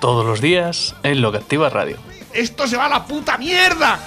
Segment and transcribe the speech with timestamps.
[0.00, 1.96] Todos los días en Lo que Activa Radio.
[2.32, 3.98] ¡Esto se va a la puta mierda!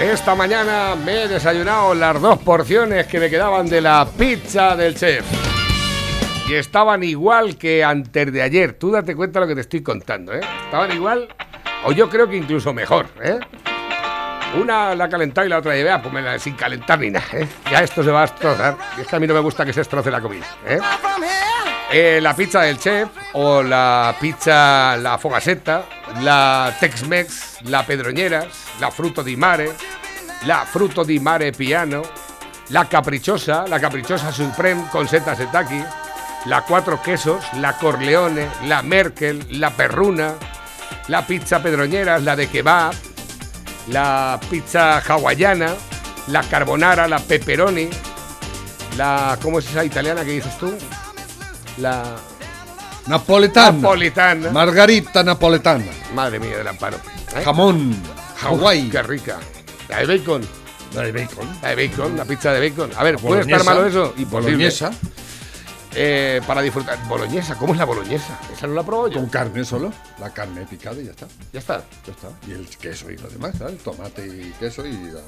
[0.00, 4.94] Esta mañana me he desayunado las dos porciones que me quedaban de la pizza del
[4.94, 5.24] chef.
[6.48, 8.74] Y estaban igual que antes de ayer.
[8.74, 10.40] Tú date cuenta de lo que te estoy contando, ¿eh?
[10.64, 11.28] Estaban igual,
[11.84, 13.38] o yo creo que incluso mejor, ¿eh?
[14.54, 17.46] Una la calentado y la otra llevé, pues me la- sin calentar ni nada, ¿eh?
[17.70, 18.76] Ya esto se va a destrozar.
[18.98, 20.78] Y es que a mí no me gusta que se destroce la comida, ¿eh?
[21.92, 25.84] Eh, la pizza del chef o la pizza la fogasetta,
[26.22, 28.46] la Tex-Mex, la Pedroñeras,
[28.80, 29.72] la Fruto di Mare,
[30.46, 32.02] la Fruto di Mare Piano,
[32.68, 35.82] la Caprichosa, la Caprichosa Supreme con seta setaki,
[36.46, 40.34] la Cuatro Quesos, la Corleone, la Merkel, la Perruna,
[41.08, 42.94] la pizza Pedroñeras, la de kebab,
[43.88, 45.74] la pizza hawaiana,
[46.28, 47.88] la carbonara, la pepperoni,
[48.96, 50.72] la ¿cómo es esa italiana que dices tú?
[51.78, 52.02] La
[53.06, 53.72] Napoletana.
[53.72, 54.50] napolitana.
[54.50, 55.84] Margarita napoletana.
[56.14, 56.98] Madre mía del amparo.
[57.34, 57.42] ¿eh?
[57.44, 57.96] Jamón.
[58.36, 58.88] Hawái.
[58.90, 59.38] Qué rica.
[59.88, 60.42] La de bacon.
[60.94, 61.48] La de bacon.
[61.62, 62.90] La de bacon, la pizza de bacon.
[62.96, 64.14] A ver, ¿puede estar malo eso?
[64.18, 64.52] Imposible.
[64.52, 64.90] Boloñesa.
[65.94, 66.98] Eh, para disfrutar.
[67.08, 68.38] Boloñesa, ¿cómo es la boloñesa?
[68.52, 69.14] Esa no la probó yo.
[69.20, 69.92] Con carne solo.
[70.20, 71.26] La carne picada y ya está.
[71.52, 71.82] Ya está.
[72.06, 72.28] Ya está.
[72.46, 73.78] Y el queso y lo demás, ¿sabes?
[73.82, 74.92] Tomate y queso y.
[74.92, 75.20] La,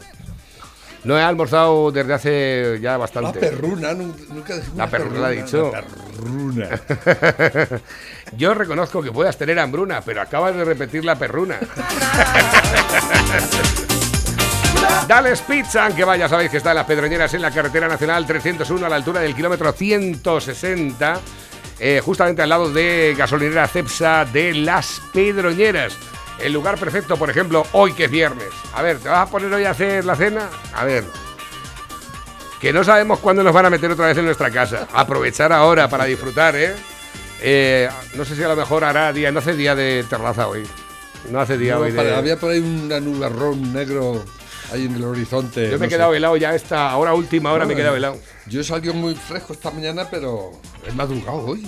[1.04, 3.40] No he almorzado desde hace ya la bastante.
[3.40, 3.92] perruna.
[3.92, 5.72] nun- Nunca La perruna la ha dicho.
[5.72, 6.68] La perruna.
[8.36, 11.58] Yo reconozco que puedas tener hambruna, pero acabas de repetir la perruna.
[15.08, 18.86] Dales Pizza, aunque vaya, sabéis que está en las Pedroñeras en la carretera nacional 301
[18.86, 21.20] a la altura del kilómetro 160,
[21.80, 25.94] eh, justamente al lado de gasolinera Cepsa de las Pedroñeras.
[26.38, 28.48] El lugar perfecto, por ejemplo, hoy que es viernes.
[28.74, 30.48] A ver, ¿te vas a poner hoy a hacer la cena?
[30.74, 31.04] A ver,
[32.60, 34.86] que no sabemos cuándo nos van a meter otra vez en nuestra casa.
[34.94, 36.74] Aprovechar ahora para disfrutar, ¿eh?
[37.42, 40.66] Eh, no sé si a lo mejor hará día, no hace día de terraza hoy.
[41.30, 42.14] No hace día No, hoy para- de...
[42.16, 44.24] Había por ahí un nubarrón negro
[44.72, 45.62] ahí en el horizonte.
[45.64, 45.88] Yo me he no sé.
[45.88, 48.18] quedado helado ya esta ahora última hora me he No, quedado helado.
[48.46, 50.52] Yo he salido muy fresco esta mañana, pero
[50.86, 51.66] he madrugado hoy.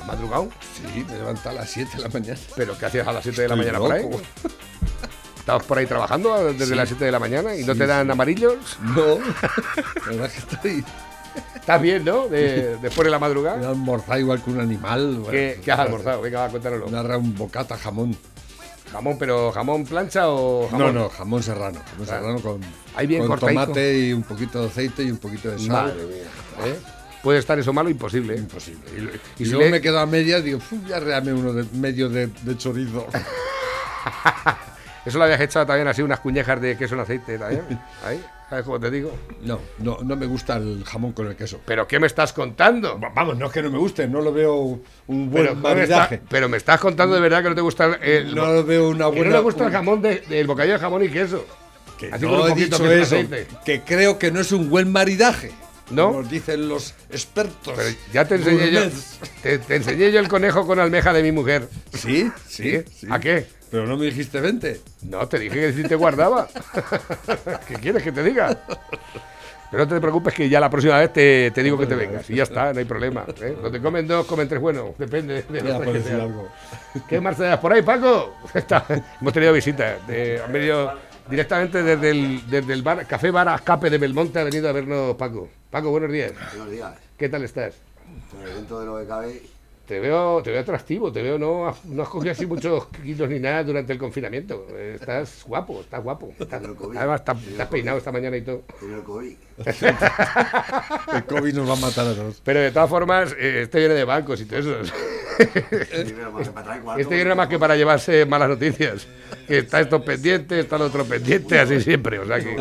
[0.00, 0.48] ¿Has madrugado?
[0.76, 2.38] Sí, me he levantado a las 7 de la mañana.
[2.56, 4.02] ¿Pero qué hacías a las 7 de la mañana por ahí?
[4.02, 4.20] loco.
[5.38, 6.74] ¿Estabas por ahí trabajando desde Sí.
[6.74, 8.12] las 7 de la mañana y no Sí, te dan sí.
[8.12, 8.78] amarillos?
[8.80, 9.18] No,
[10.06, 10.84] la verdad es que estoy.
[11.54, 12.28] ¿Estás bien, no?
[12.28, 13.68] De- después de la He madrugada.
[13.68, 15.16] almorzado igual que un animal.
[15.16, 16.20] bueno, ¿Qué, qué has almorzado?
[16.22, 16.88] Venga, va, cuéntanoslo.
[16.90, 18.16] Narra un bocata jamón.
[18.94, 20.94] Jamón, pero jamón plancha o No, jamón.
[20.94, 21.80] no, jamón serrano.
[21.90, 22.22] Jamón Claro.
[22.22, 22.60] serrano con,
[22.94, 25.68] Ahí bien con tomate y un poquito de aceite y un poquito de sal.
[25.68, 26.22] Madre mía.
[26.66, 26.78] ¿eh?
[27.22, 28.34] Puede estar eso malo, imposible.
[28.34, 28.38] ¿eh?
[28.38, 28.80] Imposible.
[28.96, 31.52] Y, Y, y si luego le- me quedo a medias digo, "Fu, ya reame uno
[31.52, 33.06] de medio de, de chorizo.
[35.04, 37.62] Eso lo habías echado también así, unas cuñejas de queso en aceite también.
[38.04, 38.22] Ahí,
[38.54, 39.10] ¿sabes cómo te digo?
[39.42, 41.60] No, no, no me gusta el jamón con el queso.
[41.66, 43.00] ¿Pero qué me estás contando?
[43.00, 45.74] Va- Vamos, no es que no me guste, no lo veo un buen Pero, ¿cómo
[45.74, 46.20] me está- maridaje.
[46.30, 49.06] pero me estás contando de verdad que no te gusta el, No lo veo una
[49.06, 49.30] que buena.
[49.30, 51.44] no le gusta el jamón de- del bocadillo de jamón y queso.
[51.98, 53.46] Que Así no he dicho eso, aceite.
[53.64, 55.50] que creo que no es un buen maridaje.
[55.90, 56.12] ¿No?
[56.12, 57.74] Como dicen los expertos.
[57.76, 58.80] Pero ya te enseñé yo,
[59.42, 61.68] te, te enseñé yo el conejo con almeja de mi mujer.
[61.92, 62.82] Sí, ¿Sí?
[62.96, 63.06] sí.
[63.10, 63.46] ¿A qué?
[63.74, 64.80] Pero no me dijiste 20.
[65.08, 66.46] No, te dije que si te guardaba.
[67.66, 68.56] ¿Qué quieres que te diga?
[69.68, 72.30] Pero no te preocupes que ya la próxima vez te, te digo que te vengas.
[72.30, 73.24] Y ya está, no hay problema.
[73.42, 73.56] ¿eh?
[73.60, 76.22] No te comen dos, comen tres, bueno, depende de Ya, lo que sea.
[76.22, 76.48] algo.
[77.08, 78.36] ¿Qué más te das por ahí, Paco?
[78.54, 78.86] Está-
[79.20, 79.98] hemos tenido visita.
[80.06, 80.92] De, han venido
[81.28, 85.16] directamente desde el, desde el bar, Café Bar Escape de Belmonte ha venido a vernos
[85.16, 85.48] Paco.
[85.68, 86.30] Paco, buenos días.
[86.54, 86.92] Buenos días.
[87.18, 87.74] ¿Qué tal estás?
[88.30, 89.42] Pues dentro de lo que cabe,
[89.86, 93.28] Te veo, te veo atractivo, te veo, no, has- no has cogido así muchos kilos
[93.28, 94.66] ni nada durante el confinamiento.
[94.78, 96.32] Estás guapo, estás guapo.
[96.38, 96.96] Estás- Pero el COVID.
[96.96, 97.78] además, estás, Pero estás COVID.
[97.80, 98.62] peinado esta mañana y todo.
[98.80, 99.34] tiene el COVID.
[101.14, 102.40] El COVID nos va a matar a todos.
[102.42, 104.92] Pero de todas formas, eh, este viene de bancos y todo eso.
[106.82, 109.06] Cuatro, Este viene más que para llevarse malas noticias.
[109.46, 112.18] Que está esto pendiente, está lo otro pendiente, así siempre.
[112.18, 112.56] O sea que,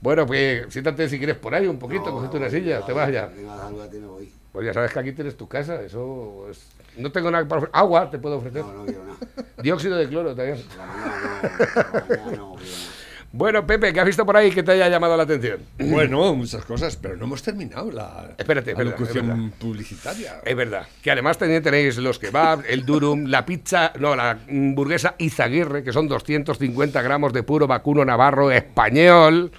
[0.00, 3.26] bueno, pues siéntate si quieres por ahí un poquito, No, una silla, te vas ya.
[3.26, 4.32] Venga, me voy.
[4.52, 6.68] Pues ya sabes que aquí tienes tu casa, eso es...
[6.96, 7.78] No tengo nada para ofrecer.
[7.78, 8.62] Agua te puedo ofrecer.
[8.62, 9.16] No, no quiero nada.
[9.62, 10.62] Dióxido de cloro también.
[10.76, 12.92] No, no quiero nada.
[13.34, 15.60] Bueno, Pepe, ¿qué has visto por ahí que te haya llamado la atención?
[15.78, 20.42] Bueno, muchas cosas, pero no hemos terminado la, Espérate, la locución es publicitaria.
[20.44, 20.86] Es verdad.
[21.00, 25.82] Que además también tenéis los kebabs, el durum, la pizza, no, la mm, burguesa Izaguirre,
[25.82, 29.50] que son 250 gramos de puro vacuno navarro español.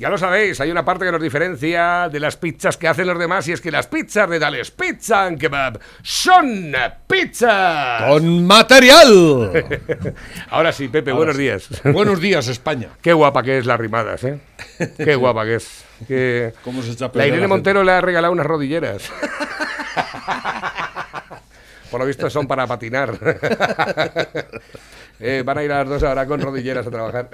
[0.00, 3.18] Ya lo sabéis, hay una parte que nos diferencia de las pizzas que hacen los
[3.18, 6.74] demás y es que las pizzas de Dales Pizza and Kebab son
[7.06, 8.06] pizza.
[8.08, 9.52] ¡Con material!
[10.48, 11.68] Ahora sí, Pepe, buenos días.
[11.84, 12.88] Buenos días, España.
[13.02, 14.40] Qué guapa que es las rimadas, ¿eh?
[14.96, 15.84] Qué guapa que es.
[16.64, 19.02] ¿Cómo se echa La Irene la Montero le ha regalado unas rodilleras.
[21.90, 23.18] Por lo visto son para patinar.
[25.20, 27.28] Eh, van a ir a las dos ahora con rodilleras a trabajar.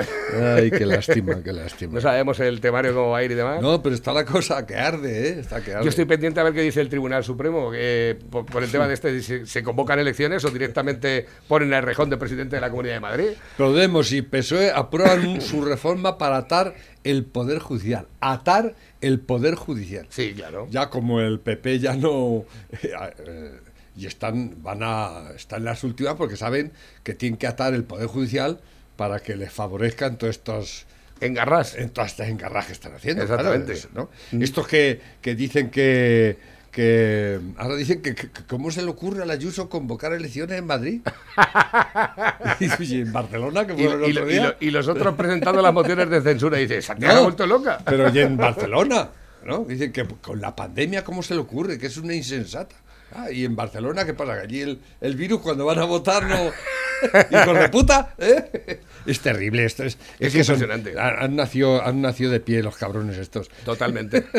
[0.56, 1.94] Ay, qué lástima, qué lástima.
[1.94, 3.62] No sabemos el temario cómo va a ir y demás.
[3.62, 5.40] No, pero está la cosa que arde, ¿eh?
[5.40, 5.84] Está que arde.
[5.84, 8.88] Yo estoy pendiente a ver qué dice el Tribunal Supremo que por, por el tema
[8.88, 12.70] de este, si se convocan elecciones o directamente ponen el rejón de presidente de la
[12.70, 13.28] Comunidad de Madrid.
[13.56, 16.74] Podemos y PSOE aprueban su reforma para atar
[17.04, 18.06] el Poder Judicial.
[18.20, 20.06] Atar el Poder Judicial.
[20.08, 20.66] Sí, claro.
[20.70, 22.44] Ya como el PP ya no...
[22.82, 23.52] eh, eh,
[23.96, 26.72] y están, van a, están en las últimas porque saben
[27.02, 28.60] que tienen que atar el Poder Judicial
[28.96, 30.86] para que les favorezcan todos estos...
[31.20, 31.74] Engarras.
[31.76, 33.22] En todas estas engarras que están haciendo.
[33.22, 33.72] Exactamente.
[33.72, 34.42] claro, ¿no?
[34.42, 36.36] Estos que, que dicen que,
[36.70, 37.40] que...
[37.56, 41.00] Ahora dicen que, que- ¿Cómo se le ocurre a la Ayuso convocar elecciones en Madrid?
[42.80, 46.58] y en Barcelona, que Y, el lo- y los otros presentando las mociones de censura.
[46.60, 47.78] Y dice, Santiago ha vuelto loca.
[47.84, 49.08] Pero y en Barcelona,
[49.44, 49.64] ¿no?
[49.64, 51.78] Dicen que con la pandemia, ¿cómo se le ocurre?
[51.78, 52.74] Que es una insensata.
[53.12, 54.34] Ah, y en Barcelona, ¿qué pasa?
[54.36, 56.36] Que allí el, el virus cuando van a votar no...
[57.30, 58.14] ¡Hijos de puta!
[58.18, 58.80] ¿eh?
[59.06, 59.84] Es terrible esto.
[59.84, 60.98] Es, Es que son- impresionante.
[60.98, 63.48] han, han nacido, han nacido de pie los cabrones estos.
[63.64, 64.24] Totalmente.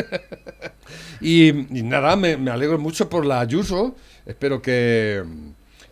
[1.20, 3.96] Y, y nada, me, me alegro mucho por la Ayuso.
[4.24, 5.22] Espero que,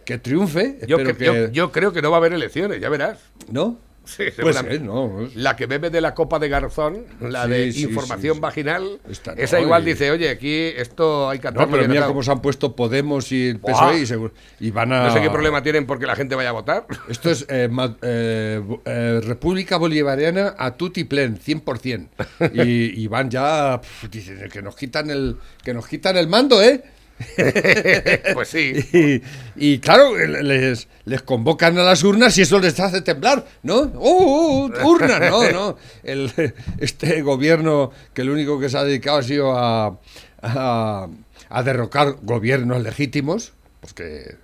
[0.05, 0.79] que triunfe.
[0.87, 1.25] Yo, Espero cre- que...
[1.25, 3.19] yo- yo creo que no va a haber elecciones, ya verás.
[3.51, 3.79] ¿No?
[4.07, 4.79] Sí, Pues seguramente.
[4.81, 5.23] no.
[5.27, 9.01] es- La que bebe de la copa de garzón, la Sí, de sí, información vaginal,
[9.11, 12.13] Esta no, esa igual y- dice, oye, aquí esto hay que No, pero mira atado".
[12.13, 13.59] cómo se han puesto Podemos y el.
[13.61, 14.31] PSOE
[14.61, 15.09] y, van a...
[15.09, 16.87] No sé qué problema tienen porque la gente vaya a votar.
[17.09, 22.09] Esto es eh, ma- eh, eh, República Bolivariana a tutti plen, 100%.
[22.55, 23.81] Y, y van ya,
[24.11, 26.83] dicen que nos quitan el que nos quitan el mando, ¿eh?
[28.35, 29.23] pues sí.
[29.57, 30.87] Y, claro, les,
[31.25, 33.81] convocan a las urnas y eso les hace temblar, ¿no?
[33.81, 35.31] ¡Uh, uh, urnas!
[35.31, 35.77] No, no.
[36.03, 36.31] El,
[36.79, 39.99] este gobierno que lo único que se ha dedicado ha sido a,
[40.43, 41.09] a,
[41.49, 44.37] a derrocar gobiernos legítimos, pues que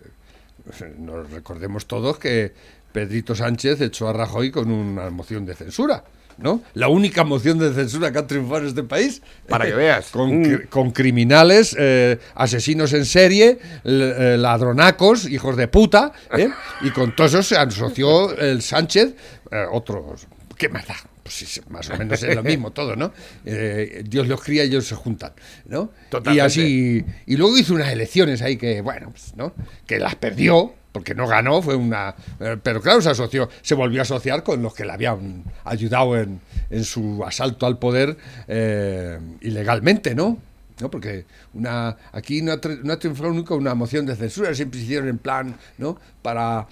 [0.99, 2.53] nos recordemos todos que
[2.93, 6.05] Pedrito Sánchez echó a Rajoy con una moción de censura.
[6.39, 6.63] ¿No?
[6.75, 9.23] La única moción de censura que ha triunfado en este país.
[9.49, 10.11] Para que veas.
[10.11, 10.67] Con, Mm.
[10.71, 16.49] con criminales, eh, asesinos en serie, eh, ladronacos, hijos de puta, ¿eh?
[16.81, 19.15] y con todos esos se asoció el Sánchez,
[19.51, 20.27] eh, otros,
[20.57, 20.97] ¿qué más da?
[21.23, 23.13] Pues más o menos es lo mismo todo, ¿no?
[23.45, 25.33] Eh, Dios los cría y ellos se juntan,
[25.67, 25.93] ¿no?
[26.33, 29.55] Y así, y luego hizo unas elecciones ahí que, bueno, pues, ¿no?
[29.87, 32.15] Que las perdió, porque no ganó, fue una...
[32.39, 36.17] eh, Pero claro, se asoció, se volvió a asociar con los que le habían ayudado
[36.19, 36.41] en,
[36.71, 38.17] en su asalto al poder
[38.47, 40.39] eh, ilegalmente, ¿no?
[40.81, 40.91] ¿no?
[40.91, 41.25] Porque
[41.55, 45.09] una, aquí no ha, no ha triunfado nunca una moción de censura, siempre se hicieron
[45.09, 45.99] en plan, ¿no?
[46.23, 46.67] Para,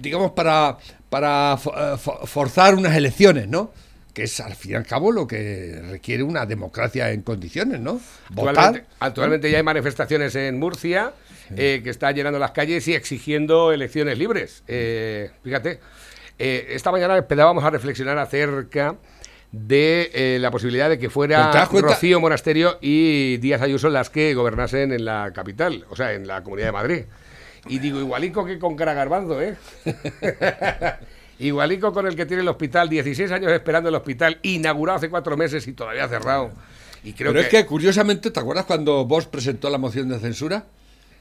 [0.00, 0.78] digamos, para,
[1.08, 3.72] para eh, fo- forzar unas elecciones, ¿no?
[4.12, 8.00] Que es al fin y al cabo lo que requiere una democracia en condiciones, ¿no?
[8.30, 8.84] Actualmente, Votar.
[8.98, 11.12] actualmente ya hay manifestaciones en Murcia
[11.56, 14.62] eh, que está llenando las calles y exigiendo elecciones libres.
[14.66, 15.80] Eh, fíjate,
[16.38, 18.96] eh, esta mañana empezábamos a reflexionar acerca
[19.52, 24.92] de eh, la posibilidad de que fuera Rocío Monasterio y Díaz Ayuso las que gobernasen
[24.92, 27.02] en la capital, o sea, en la Comunidad de Madrid.
[27.66, 29.56] Y digo, igualico que con Cara Garbanzo, ¿eh?
[31.40, 35.36] igualico con el que tiene el hospital, 16 años esperando el hospital, inaugurado hace cuatro
[35.36, 36.50] meses y todavía cerrado.
[37.02, 40.18] Y creo Pero que, es que, curiosamente, ¿te acuerdas cuando Vox presentó la moción de
[40.18, 40.64] censura?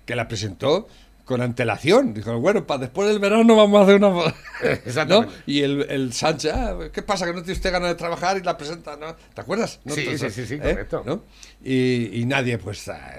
[0.06, 0.88] Que la presentó
[1.24, 2.14] con antelación.
[2.14, 4.10] Dijo, bueno, para después del verano vamos a hacer una...
[4.10, 4.24] mo-".
[5.08, 5.26] ¿No?
[5.46, 7.26] Y el, el Sánchez, "Ah, ¿qué pasa?
[7.28, 9.16] Que no tiene usted ganas de trabajar y la presenta, ¿no?
[9.34, 9.80] ¿Te acuerdas?
[9.86, 9.94] ¿No?
[9.94, 10.60] Sí, Todo sí, sí, sí, ¿eh?
[10.60, 11.04] correcto.
[11.06, 11.24] ¿No?
[11.64, 13.16] Y, y nadie, pues, ah,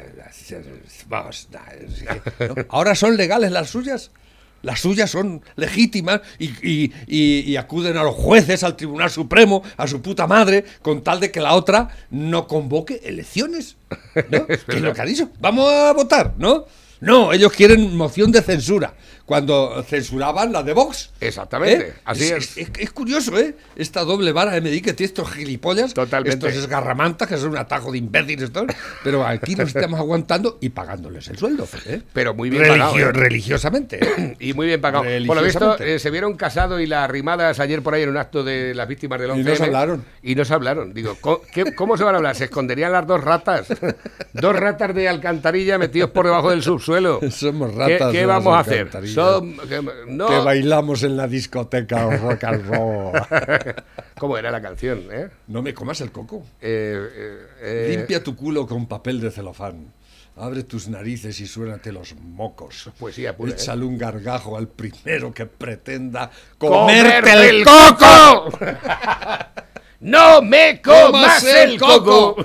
[1.09, 1.61] vamos, nah,
[2.69, 4.11] ahora son legales las suyas.
[4.63, 9.63] Las suyas son legítimas y, y- y- y acuden a los jueces, al Tribunal Supremo,
[9.77, 13.77] a su puta madre, con tal de que la otra no convoque elecciones.
[14.31, 14.47] ¿no?
[14.47, 15.31] que es lo que ha dicho.
[15.41, 16.67] Vamos a votar, ¿no?
[17.01, 18.95] No, ellos quieren moción de censura.
[19.31, 21.13] Cuando censuraban la de Vox.
[21.21, 21.93] Exactamente, ¿Eh?
[22.05, 22.69] así es, es.
[22.77, 23.55] es curioso, ¿eh?
[23.77, 26.49] Esta doble vara de medir que tiene estos gilipollas, Totalmente.
[26.49, 28.65] estos esgarramantas, que son un atajo de imbéciles, estos,
[29.05, 31.69] pero aquí nos estamos aguantando y pagándoles el sueldo.
[31.87, 32.03] ¿eh?
[32.13, 33.13] Pero muy bien Religio- pagado, ¿eh?
[33.13, 34.01] Religiosamente.
[34.41, 35.05] Y muy bien pagado.
[35.29, 38.43] Por lo visto, se vieron casados y las rimadas ayer por ahí en un acto
[38.43, 40.05] de las víctimas del 11 Y no se hablaron.
[40.25, 40.93] Y no se hablaron.
[40.93, 42.35] Digo, ¿cómo, qué- cómo se van a hablar?
[42.35, 43.69] ¿Se esconderían las dos ratas?
[44.33, 47.21] dos ratas de alcantarilla metidos por debajo del subsuelo.
[47.31, 48.91] Somos ¿Qué, ratas qué de vamos a hacer?
[49.25, 49.57] Son-
[50.17, 50.27] no.
[50.29, 53.13] Que bailamos en la discoteca rock and roll.
[54.19, 55.05] ¿Cómo era la canción?
[55.11, 55.29] eh?
[55.49, 56.43] No me comas el coco.
[56.61, 59.93] Eh, eh, eh, Limpia tu culo con papel de celofán.
[60.37, 62.91] Abre tus narices y suénate los mocos.
[62.99, 63.55] poesía pura, ¿eh?
[63.55, 68.59] Échale un gargajo al primero que pretenda ¡Comerte comerte el el coco!
[70.01, 72.37] ¡No me comas el coco!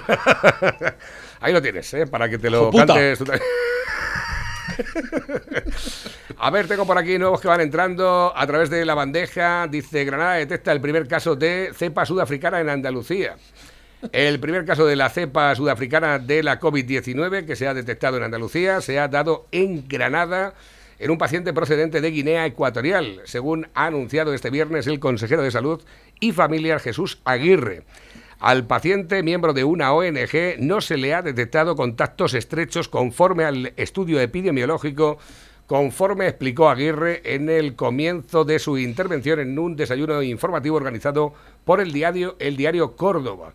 [1.39, 2.07] Ahí lo tienes, ¿eh?
[2.07, 2.85] Para que te lo ¡Joputa!
[2.87, 3.19] cantes.
[6.37, 9.67] A ver, tengo por aquí nuevos que van entrando a través de la bandeja.
[9.67, 13.35] Dice, Granada detecta el primer caso de cepa sudafricana en Andalucía.
[14.11, 18.23] El primer caso de la cepa sudafricana de la COVID-19 que se ha detectado en
[18.23, 20.53] Andalucía se ha dado en Granada
[20.99, 25.51] en un paciente procedente de Guinea Ecuatorial, según ha anunciado este viernes el consejero de
[25.51, 25.81] Salud
[26.19, 27.83] y Familiar Jesús Aguirre.
[28.39, 33.73] Al paciente, miembro de una ONG, no se le ha detectado contactos estrechos conforme al
[33.77, 35.17] estudio epidemiológico,
[35.67, 41.79] conforme explicó Aguirre en el comienzo de su intervención en un desayuno informativo organizado por
[41.79, 43.53] el diario, el diario Córdoba.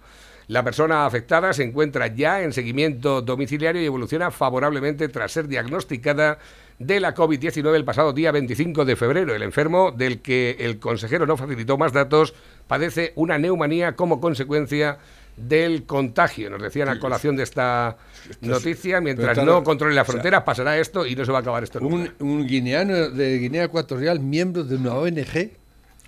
[0.49, 6.39] La persona afectada se encuentra ya en seguimiento domiciliario y evoluciona favorablemente tras ser diagnosticada
[6.81, 9.35] de la COVID-19 el pasado día 25 de febrero.
[9.35, 12.35] El enfermo, del que el consejero no facilitó más datos,
[12.67, 14.99] padece una neumonía como consecuencia
[15.37, 16.49] del contagio.
[16.49, 17.99] Nos decían a colación de esta
[18.41, 21.41] noticia, mientras no controle la o sea, frontera, pasará esto y no se va a
[21.43, 22.13] acabar esto nunca.
[22.19, 25.33] Un, un guineano de Guinea Ecuatorial, miembro de una ONG.
[25.33, 25.57] ¿Qué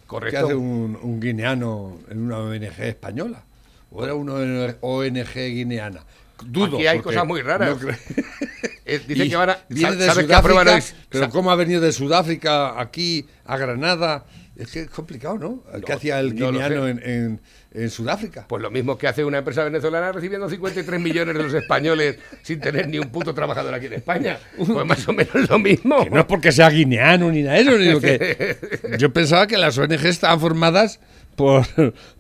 [0.06, 0.46] Correcto.
[0.46, 3.44] hace un, un guineano en una ONG española?
[3.90, 4.34] ¿O era una
[4.80, 6.00] ONG guineana?
[6.46, 6.76] Dudo.
[6.76, 7.78] Aquí hay cosas muy raras.
[7.80, 7.88] no
[8.94, 9.58] Eh, dice Y que van a...
[9.68, 14.24] viene de ¿Sabes qué aprueban Sudáfrica, pero cómo ha venido de Sudáfrica aquí a Granada.
[14.54, 15.62] Es que es complicado, ¿no?
[15.84, 17.40] ¿Qué No, hacía el guineano en, en-
[17.74, 18.44] en Sudáfrica?
[18.46, 22.60] Pues lo mismo que hace una empresa venezolana recibiendo 53 millones de los españoles sin
[22.60, 24.38] tener ni un puto trabajador aquí en España.
[24.58, 26.04] Pues más o menos lo mismo.
[26.04, 28.56] Que no es porque sea guineano ni nada de eso, digo que
[28.98, 31.00] yo pensaba que las ONG estaban formadas
[31.36, 31.64] por,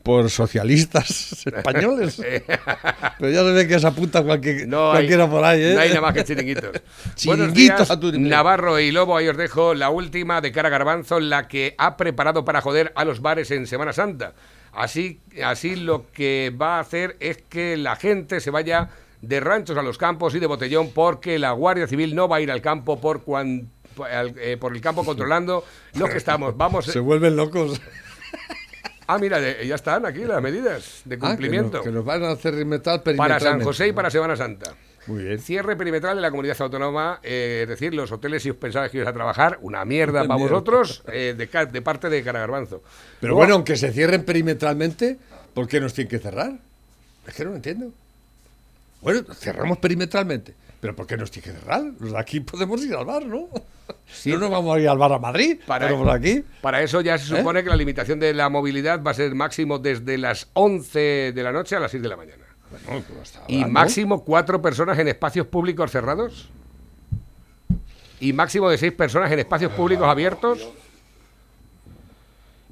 [0.02, 2.16] por socialistas españoles.
[3.18, 5.74] Pero ya se ve que se apunta cualquier, No hay, cualquiera por ahí, ¿eh?
[5.74, 6.70] no hay nada más que chiringuitos.
[7.14, 8.12] Chiringuitos días, a tu.
[8.18, 12.44] Navarro y Lobo, ahí os dejo la última de cara Garbanzo, la que ha preparado
[12.44, 14.32] para joder a los bares en Semana Santa.
[14.72, 18.88] Así, así lo que va a hacer es que la gente se vaya
[19.20, 22.40] de ranchos a los campos y de botellón porque la Guardia Civil no va a
[22.40, 25.62] ir al campo por, cuan- por eh, por el campo controlando
[25.94, 26.56] los que estamos.
[26.56, 26.86] Vamos.
[26.86, 27.80] Se vuelven locos.
[29.06, 31.78] Ah, mira, ya están aquí las medidas de Ah, que cumplimiento.
[31.78, 34.74] nos- que, nos van a hacer metal para San José y para Semana Santa.
[35.08, 35.40] Muy bien.
[35.40, 38.98] Cierre perimetral de la comunidad autónoma, eh, es decir, los hoteles, si os pensabais que
[38.98, 42.82] ibais a trabajar, una mierda para vosotros, eh, de, de parte de Caragarbanzo.
[43.20, 45.18] Pero Luego, bueno, aunque se cierren perimetralmente,
[45.54, 46.52] ¿por qué nos tienen que cerrar?
[47.26, 47.90] Es que no lo entiendo.
[49.00, 51.84] Bueno, cerramos perimetralmente, pero ¿por qué nos tienen que cerrar?
[52.00, 53.48] Los de aquí podemos ir al bar, ¿no?
[54.26, 56.42] No nos vamos a ir al bar a Madrid, Para- pero por aquí.
[56.60, 57.38] Para eso ya se ¿Eh?
[57.38, 61.42] supone que la limitación de la movilidad va a ser máximo desde las 11 de
[61.44, 62.42] la noche a las 6 de la mañana.
[62.88, 66.48] Bueno, pues Y máximo cuatro personas en espacios públicos cerrados.
[68.18, 70.68] Y máximo de seis personas en espacios públicos abiertos.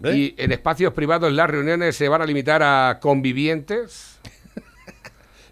[0.02, 0.16] ¿Eh?
[0.16, 4.09] Y en espacios privados las reuniones se van a limitar a convivientes.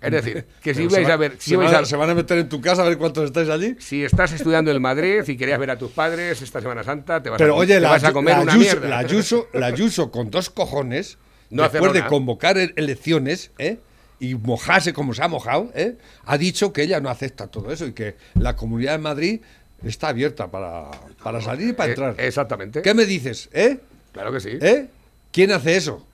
[0.00, 2.10] Es decir, que si vais va- a ver, si se, vais van, a- se van
[2.10, 3.76] a meter en tu casa a ver cuántos estáis allí.
[3.80, 7.30] si estás estudiando en Madrid y querías ver a tus padres esta Semana Santa, te
[7.30, 8.88] vas, Pero a, oye, te la, vas a comer la una Ayuso, mierda.
[8.88, 11.18] la Ayuso- la Ayuso con dos cojones,
[11.50, 13.78] No después de convocar e- elecciones, ¿eh?
[14.20, 15.96] y mojarse como se ha mojado, ¿eh?
[16.26, 19.40] ha dicho que ella no acepta todo eso y que la Comunidad de Madrid
[19.84, 20.90] está abierta para,
[21.22, 22.14] para salir y para Eh, entrar.
[22.18, 22.82] exactamente.
[22.82, 23.48] ¿Qué me dices?
[23.52, 23.78] ¿Eh?
[24.12, 24.58] Claro que sí.
[24.60, 24.86] ¿Eh?
[25.30, 26.04] ¿Quién hace eso?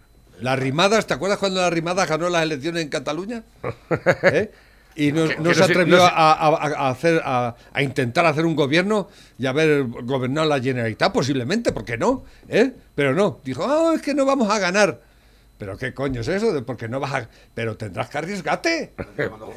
[0.41, 1.07] ¿Las rimadas?
[1.07, 3.43] ¿Te acuerdas cuando la rimada ganó las elecciones en Cataluña?
[4.23, 4.51] ¿Eh?
[4.97, 8.47] Y no, se no se- atrevió no a, a- a hacer, a, a intentar hacer
[8.47, 12.25] un gobierno y haber gobernado la Generalitat, posiblemente, ¿por qué no?
[12.49, 12.73] ¿Eh?
[12.95, 15.01] Pero no, dijo, ah, es que no vamos a ganar.
[15.59, 16.53] ¿Pero qué coño es eso?
[16.53, 17.29] de Porque no vas a...
[17.55, 18.93] Pero tendrás que arriesgarte.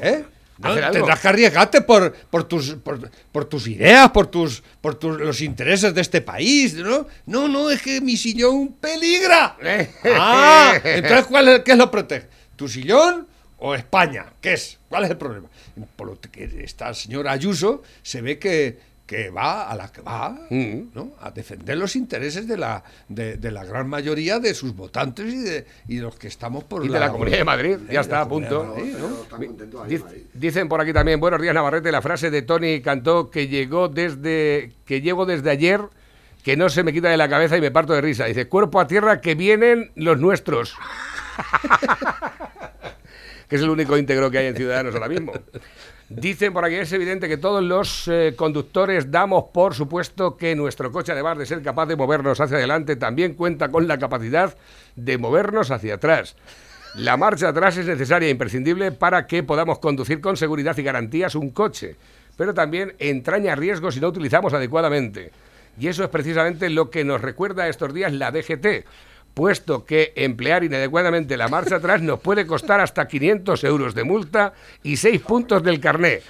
[0.00, 0.24] ¿Eh?
[0.58, 0.94] No, Hacer algo.
[0.98, 5.40] tendrás que arriesgarte por, por, tus, por, por tus ideas, por tus por tus, los
[5.40, 7.06] intereses de este país, ¿no?
[7.26, 9.56] No, no, es que mi sillón peligra.
[10.04, 12.26] Ah, entonces ¿cuál es, ¿qué es lo protege?
[12.56, 13.26] ¿Tu sillón
[13.58, 14.26] o España?
[14.40, 14.78] ¿Qué es?
[14.88, 15.48] ¿Cuál es el problema?
[15.94, 20.38] Por lo que esta señora Ayuso se ve que, que va a la que va,
[20.50, 20.90] Mm.
[20.94, 21.12] ¿no?
[21.22, 25.38] A defender los intereses de la, de, de la gran mayoría de sus votantes y
[25.38, 28.20] de, y de los que estamos por Y de la Comunidad de Madrid, ya está,
[28.20, 28.74] a punto.
[28.76, 29.08] Sí, ¿no?
[29.82, 30.22] Ahí, Madrid.
[30.34, 34.74] Dicen por aquí también, buenos días Navarrete, la frase de Tony Cantó que llegó desde,
[34.84, 35.80] que llego desde ayer,
[36.44, 38.26] que no se me quita de la cabeza y me parto de risa.
[38.26, 40.76] Dice, cuerpo a tierra que vienen los nuestros.
[43.48, 45.32] que es el único íntegro que hay en Ciudadanos ahora mismo.
[46.08, 50.90] Dicen por aquí, es evidente que todos los eh, conductores damos por supuesto que nuestro
[50.90, 54.56] coche, además de ser capaz de movernos hacia adelante, también cuenta con la capacidad
[54.96, 56.34] de movernos hacia atrás.
[56.94, 61.34] La marcha atrás es necesaria e imprescindible para que podamos conducir con seguridad y garantías
[61.34, 61.96] un coche,
[62.38, 65.30] pero también entraña riesgos si no utilizamos adecuadamente.
[65.78, 68.86] Y eso es precisamente lo que nos recuerda estos días la DGT,
[69.38, 74.52] puesto que emplear inadecuadamente la marcha atrás nos puede costar hasta 500 euros de multa
[74.82, 76.22] y 6 puntos del carné.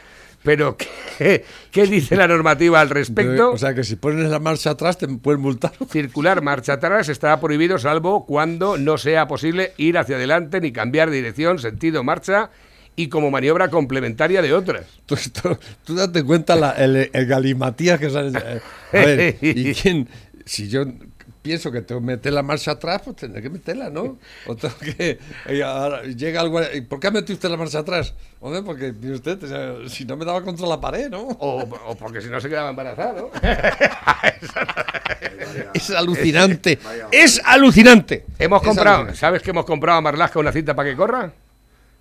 [0.43, 3.50] Pero, ¿qué, qué dice la normativa al respecto?
[3.53, 5.73] O sea que si pones la marcha atrás te pueden multar.
[5.91, 11.09] Circular marcha atrás estará prohibido salvo cuando no sea posible ir hacia adelante ni cambiar
[11.09, 12.50] de dirección, sentido, marcha
[12.95, 14.85] y como maniobra complementaria de otras.
[15.07, 18.38] Tú, tú- tú date cuenta la, el, el galimatías que sale.
[18.38, 18.61] eh,
[18.93, 20.09] a ver, ¿y quién?
[20.45, 20.85] Si yo
[21.42, 24.18] pienso que tengo que meter la marcha atrás, pues tendré que meterla, ¿no?
[24.47, 25.18] O tengo que.
[25.64, 26.61] ahora llega algo.
[26.75, 28.14] ¿y ¿Por qué ha metido usted la marcha atrás?
[28.40, 31.21] Hombre, porque usted, o sea, si no me daba contra la pared, ¿no?
[31.23, 33.30] O, o porque si no se quedaba embarazado.
[35.75, 36.78] Es alucinante.
[37.12, 38.25] Es alucinante.
[38.38, 39.18] hemos Es comprado, alucinante.
[39.21, 41.33] ¿sabes que hemos comprado a Marlaska una cinta para que corra?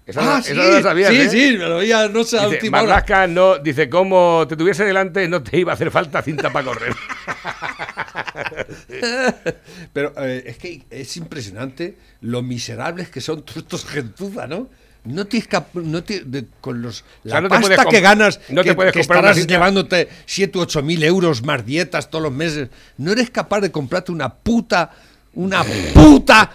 [0.06, 1.30] Esa no- Ah, esa sí, no lo sabías, sí, ¿eh?
[1.30, 2.70] sí, me lo oía, no a Dice.
[2.70, 6.66] Marlaska no, dice, como te tuviese delante no te iba a hacer falta cinta para
[6.66, 6.94] correr.
[9.94, 14.70] Pero eh, es que es impresionante lo miserables que son todos estos gentuza, ¿no?
[15.06, 18.70] No cap- no te- de- con los sea, no te pasta que ganas, no te
[18.70, 22.34] que, puedes que comprar estarás llevándote 7 u 8 mil euros más dietas todos los
[22.34, 24.92] meses, no eres capaz de comprarte una puta,
[25.34, 25.64] una
[25.94, 26.52] puta,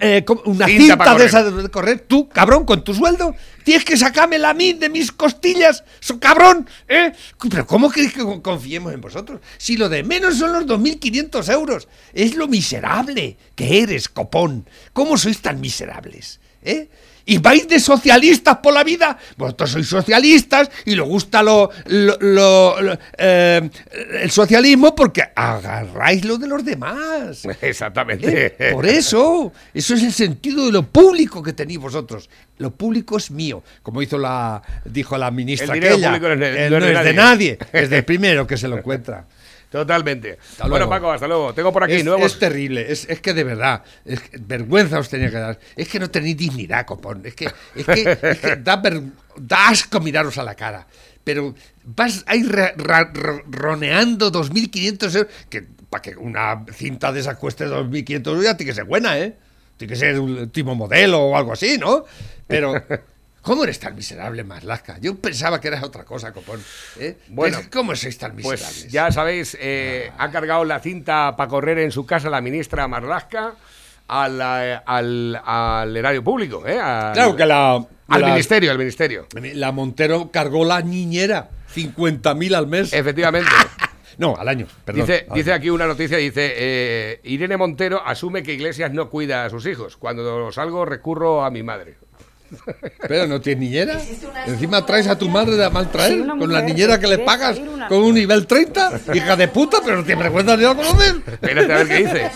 [0.00, 4.50] eh, una Cinta de esa de correr, tú, cabrón, con tu sueldo, tienes que sacármela
[4.50, 5.82] a mí de mis costillas,
[6.20, 7.12] cabrón, ¿eh?
[7.50, 9.40] Pero ¿cómo queréis que con- confiemos en vosotros?
[9.58, 14.68] Si lo de menos son los 2.500 euros, es lo miserable que eres, copón.
[14.92, 16.40] ¿Cómo sois tan miserables?
[16.62, 16.88] ¿Eh?
[17.26, 19.16] ¿Y vais de socialistas por la vida?
[19.38, 23.70] Vosotros sois socialistas y os gusta lo, lo- lo- lo- eh,
[24.20, 27.46] el socialismo porque agarráis lo de los demás.
[27.62, 28.54] Exactamente.
[28.58, 28.72] ¿Eh?
[28.72, 32.28] Por eso, eso es el sentido de lo público que tenéis vosotros.
[32.58, 36.08] Lo público es mío, como hizo la, dijo la ministra El aquella.
[36.08, 39.24] público no es de- no es de nadie, es del primero que se lo encuentra.
[39.74, 40.38] Totalmente.
[40.40, 40.90] Hasta bueno, luego.
[40.90, 41.52] Paco, hasta luego.
[41.52, 42.26] Tengo por aquí es, nuevos.
[42.32, 45.58] es terrible, es, es que de verdad, es que vergüenza os tenía que dar.
[45.74, 47.22] Es que no tenéis dignidad, copón.
[47.24, 49.02] Es que, es que, es que da, ver-
[49.36, 50.86] da asco miraros a la cara.
[51.24, 55.32] Pero vas ahí ra- ra- ro- roneando 2.500 euros.
[55.50, 59.18] Que para que una cinta de esas cueste 2.500 euros ya tiene que ser buena,
[59.18, 59.34] ¿eh?
[59.76, 62.04] Tiene que ser un último modelo o algo así, ¿no?
[62.46, 62.74] Pero.
[63.44, 64.96] ¿Cómo eres tan miserable, Marlaska?
[65.00, 66.60] Yo pensaba que eras otra cosa, copón.
[66.98, 67.18] ¿eh?
[67.28, 68.80] Bueno, ¿Cómo sois tan miserables?
[68.84, 72.88] Pues ya sabéis, eh, ha cargado la cinta para correr en su casa la ministra
[72.88, 73.54] Marlasca
[74.08, 76.80] al, eh, al, al erario público, ¿eh?
[76.80, 77.74] Al, Claro que la.
[77.74, 79.26] al la- ministerio, al ministerio.
[79.54, 82.92] La Montero cargó la niñera, 50.000 al mes.
[82.92, 83.50] Efectivamente.
[84.16, 85.06] No, al año, perdón.
[85.06, 85.58] Dice, Al dice año.
[85.58, 89.96] aquí una noticia, dice, eh, Irene Montero asume que Iglesias no cuida a sus hijos.
[89.96, 91.96] Cuando salgo recurro a mi madre.
[93.08, 94.00] Pero no tienes niñera.
[94.46, 97.18] Encima traes a tu madre de a mal traer, Sí, con la niñera que le
[97.18, 99.00] pagas con un nivel 30.
[99.14, 101.14] Hija de puta, pero no te vergüenza ni la conoces.
[101.26, 102.30] Espérate a ver qué dice.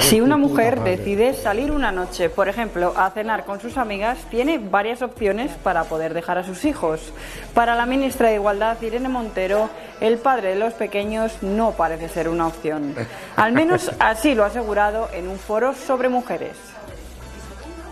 [0.00, 4.58] Si una mujer decide salir una noche, por ejemplo, a cenar con sus amigas, tiene
[4.58, 7.12] varias opciones para poder dejar a sus hijos.
[7.54, 9.70] Para la ministra de Igualdad, Irene Montero,
[10.00, 12.94] el padre de los pequeños no parece ser una opción.
[13.36, 16.56] Al menos así lo ha asegurado en un foro sobre mujeres.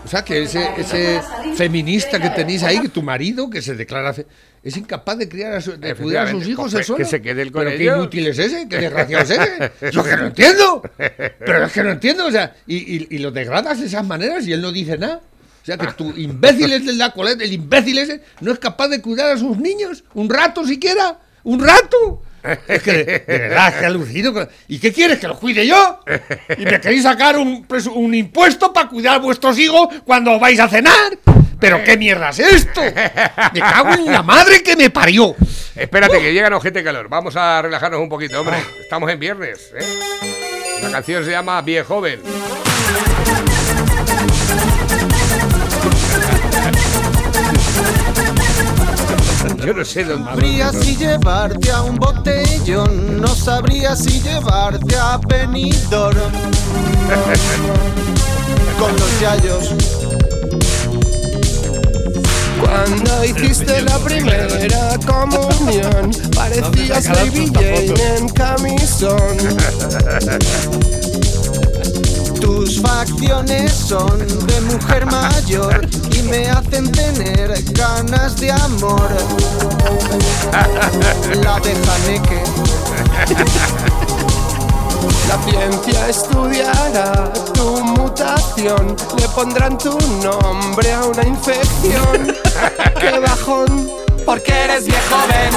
[0.03, 1.21] O sea, que ese, ese
[1.55, 4.13] feminista que tenéis ahí, que tu marido, que se declara...
[4.13, 4.25] fe-
[4.63, 7.41] es incapaz de, criar a su- de cuidar a sus hijos Pues que se quede
[7.41, 9.71] él con Pero qué inútil es ese, qué desgraciado es ese.
[9.91, 10.83] Yo que no entiendo.
[10.97, 12.25] Pero es que no entiendo.
[12.27, 15.21] O sea, y, y- y lo degradas de esas maneras y él no dice nada.
[15.61, 18.87] O sea, que tu imbécil es de la coleta, el imbécil ese, no es capaz
[18.89, 20.03] de cuidar a sus niños.
[20.13, 21.19] Un rato siquiera.
[21.43, 22.21] Un rato.
[22.67, 24.33] Es que de, de verdad, que alucino.
[24.33, 25.19] con- ¿Y qué quieres?
[25.19, 25.99] ¿Que los cuide yo?
[26.57, 31.17] ¿Y me queréis sacar un, impuesto para cuidar a vuestros hijos cuando vais a cenar?
[31.59, 32.81] ¿Pero qué mierda es esto?
[33.53, 35.35] Me cago en la madre que me parió.
[35.75, 37.07] Espérate, que llegan ojete calor.
[37.07, 38.57] Vamos a relajarnos un poquito, hombre.
[38.81, 39.71] Estamos en viernes.
[39.77, 40.79] ¿eh?
[40.81, 42.19] La canción se llama Bien Joven.
[49.65, 50.29] Yo no sé dónde.
[50.29, 56.17] sabría si llevarte a un botellón, no sabría si llevarte a Benidorm.
[58.79, 59.75] Con los yayos.
[62.59, 69.37] Cuando hiciste la primera comunión, parecías Baby Jane en camisón.
[72.71, 79.09] Tus facciones son de mujer mayor y me hacen tener ganas de amor.
[81.43, 82.41] La de Haneke.
[85.27, 92.33] La ciencia estudiará tu mutación, le pondrán tu nombre a una infección.
[93.01, 93.91] ¡Qué bajón!
[94.25, 95.53] Porque eres viejo, ven.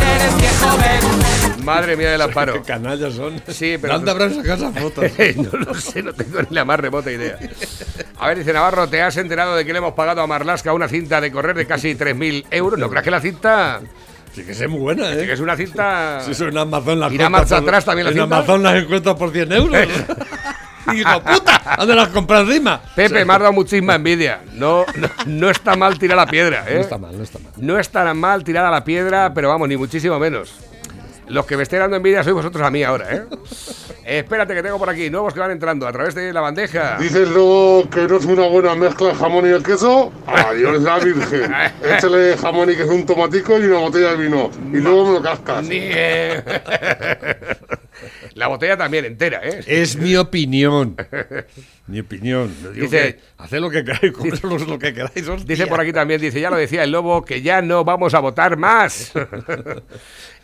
[0.00, 1.43] Eres viejo, ven.
[1.64, 2.52] Madre mía del amparo.
[2.54, 3.40] Qué canallas son.
[3.48, 5.04] Sí, pero- ¿Dónde habrán sacado esas fotos?
[5.36, 7.38] no lo sé, no tengo ni la más remota idea.
[8.18, 10.88] A ver, dice Navarro, ¿te has enterado de que le hemos pagado a Marlasca una
[10.88, 12.78] cinta de correr de casi 3.000 euros?
[12.78, 13.80] ¿No creas que la cinta
[14.34, 15.26] Sí que es muy buena, ¿eh?
[15.26, 16.20] que es una cinta...
[16.24, 18.36] Si eso en Amazon las Irá encuentras marcha atrás también la En cinta.
[18.38, 19.88] Amazon las encuentras por 100 euros.
[20.92, 22.80] Hijo puta, ¿dónde las compras encima?
[22.96, 24.40] Pepe, me has dado muchísima envidia.
[24.54, 26.74] No, no, no está mal tirar la piedra, ¿eh?
[26.74, 27.52] No está mal, no está mal.
[27.56, 30.52] No está mal tirada la piedra, pero vamos, ni muchísimo menos.
[31.28, 33.22] Los que me estéis dando envidia sois vosotros a mí ahora, ¿eh?
[34.04, 36.98] Espérate que tengo por aquí nuevos que van entrando a través de la bandeja.
[36.98, 40.12] Dices luego que no es una buena mezcla de jamón y el queso.
[40.26, 41.54] Adiós la virgen.
[41.82, 44.50] Échale jamón y queso, un tomatico y una botella de vino.
[44.72, 45.66] Y luego me lo cascas.
[48.34, 49.60] La botella también entera, ¿eh?
[49.66, 50.96] Es mi opinión.
[51.86, 52.50] Mi opinión.
[52.74, 55.28] Dice- haced lo que queráis, comeros lo que queráis.
[55.28, 55.44] hostia.
[55.46, 58.20] Dice por aquí también, dice, ya lo decía el lobo, que ya no vamos a
[58.20, 59.12] votar más.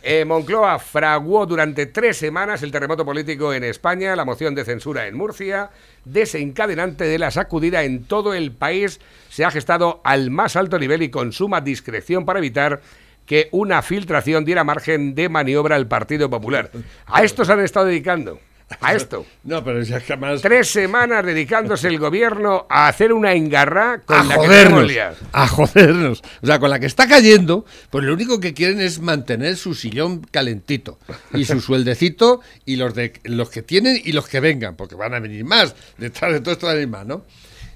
[0.03, 5.05] Eh, Moncloa fraguó durante tres semanas el terremoto político en España, la moción de censura
[5.05, 5.69] en Murcia,
[6.05, 8.99] desencadenante de la sacudida en todo el país,
[9.29, 12.81] se ha gestado al más alto nivel y con suma discreción para evitar
[13.25, 16.71] que una filtración diera margen de maniobra al Partido Popular.
[17.05, 18.39] A esto se han estado dedicando.
[18.79, 19.25] A esto.
[19.43, 20.41] No, pero que además.
[20.41, 25.17] Tres semanas dedicándose el gobierno a hacer una engarra con a la que jodernos, liados.
[25.31, 26.21] a jodernos.
[26.41, 29.73] O sea, con la que está cayendo, pues lo único que quieren es mantener su
[29.73, 30.99] sillón calentito
[31.33, 35.15] y su sueldecito y los de los que tienen y los que vengan, porque van
[35.15, 37.25] a venir más detrás de todo esto van a venir más, ¿no?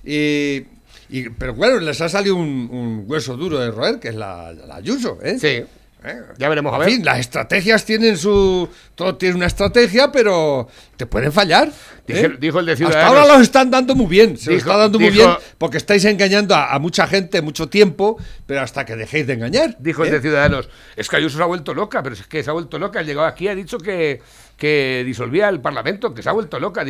[0.04, 0.66] Y,
[1.10, 4.52] y- pero bueno, les ha salido un, un hueso duro de roer, que es la,
[4.54, 5.38] la Ayuso, ¿eh?
[5.40, 5.64] Sí.
[6.38, 6.90] Ya veremos a En ver.
[6.92, 8.70] fin, las estrategias tienen su.
[8.94, 11.72] Todo tiene una estrategia, pero te pueden fallar.
[12.08, 12.38] Dije- ¿eh?
[12.40, 13.18] dijo el de Hasta Ciudadanos.
[13.20, 14.38] ahora los están dando muy bien.
[14.38, 18.18] Se Dijo- está dando muy bien porque estáis engañando a, a mucha gente mucho tiempo,
[18.46, 19.78] pero hasta que dejéis de engañar.
[19.80, 20.12] Dijo el ¿eh?
[20.12, 22.78] de Ciudadanos, es que Ayuso se ha vuelto loca, pero es que se ha vuelto
[22.78, 23.00] loca.
[23.00, 24.22] Ha llegado aquí, ha dicho que,
[24.58, 26.84] que disolvía el Parlamento, que se ha vuelto loca.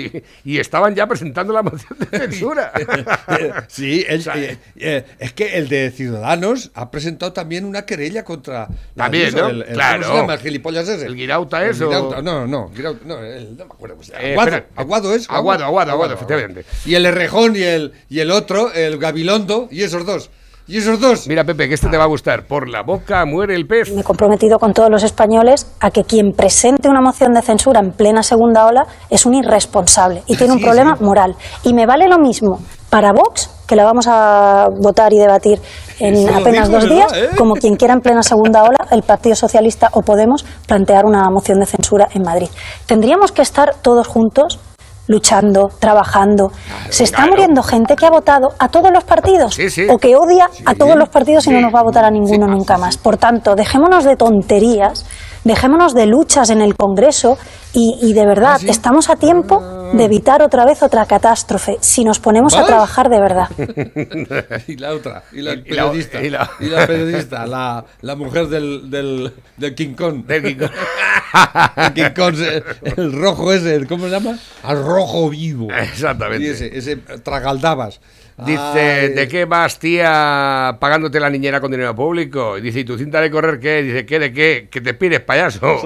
[0.44, 2.72] Y estaban ya presentando la moción de censura.
[3.68, 7.86] Sí, él- O sea, eh, eh, es que el de Ciudadanos ha presentado también una
[7.86, 8.68] querella contra.
[8.96, 9.48] También, ¿no?
[9.50, 10.04] el- el- Claro.
[10.04, 10.34] ¿Cómo se llama?
[10.36, 11.06] El gilipollas ese.
[11.06, 13.98] ¿El Guirauta El es o- Guirauta, No, no, Guirauta, no, el- no me acuerdo.
[14.20, 14.68] Eh, Aguado, espera.
[14.76, 15.30] Aguado es.
[15.30, 16.66] Aguado, Aguado, Aguado, efectivamente.
[16.86, 20.30] Y el Errejón y el, y el otro, el Gabilondo, y esos dos.
[20.68, 21.28] Y esos dos.
[21.28, 22.48] Mira, Pepe, que este te va a gustar.
[22.48, 23.92] Por la boca muere el pez.
[23.94, 27.80] Me he comprometido con todos los españoles a que quien presente una moción de censura
[27.80, 31.04] en plena segunda ola es un irresponsable y tiene un Sí, problema sí.
[31.04, 31.36] moral.
[31.64, 35.60] Y me vale lo mismo para Vox, que la vamos a votar y debatir
[36.00, 36.96] en Eso apenas dos ¿verdad?
[37.10, 37.30] días, ¿Eh?
[37.38, 41.60] como quien quiera en plena segunda ola, el Partido Socialista o Podemos plantear una moción
[41.60, 42.48] de censura en Madrid.
[42.88, 44.60] Tendríamos que estar todos juntos
[45.08, 46.52] luchando, trabajando.
[46.90, 47.32] Se está claro.
[47.32, 49.88] muriendo gente que ha votado a todos los partidos Sí, sí.
[49.90, 52.48] o que odia a todos los partidos y no nos va a votar a ninguno
[52.48, 52.98] nunca más.
[52.98, 55.06] Por tanto, dejémonos de tonterías,
[55.46, 57.38] dejémonos de luchas en el Congreso
[57.74, 59.62] y, y de Ah, verdad, estamos a tiempo
[59.94, 63.48] de evitar otra vez otra catástrofe si nos ponemos a trabajar de verdad.
[64.68, 66.22] y la otra, y la Y- y la- periodista.
[66.22, 66.30] y Y
[66.70, 70.26] la- periodista, la, la mujer del, del, del King Kong.
[70.26, 70.72] Del King Kong.
[71.76, 72.64] El King Kong, el,
[72.98, 74.38] el rojo ese, el- ¿cómo se llama?
[74.64, 75.68] Al rojo vivo.
[75.72, 76.46] Exactamente.
[76.46, 78.00] Y ese, ese tragaldabas.
[78.38, 79.10] Dice, Ay.
[79.10, 82.58] ¿de qué vas, tía, pagándote la niñera con dinero público?
[82.58, 83.82] Y dice, ¿y tu cinta de correr qué?
[83.82, 84.68] Dice, ¿qué de qué?
[84.70, 85.62] Que te pires, payaso.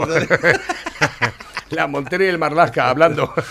[1.70, 3.32] la Montero y el Marlasca hablando.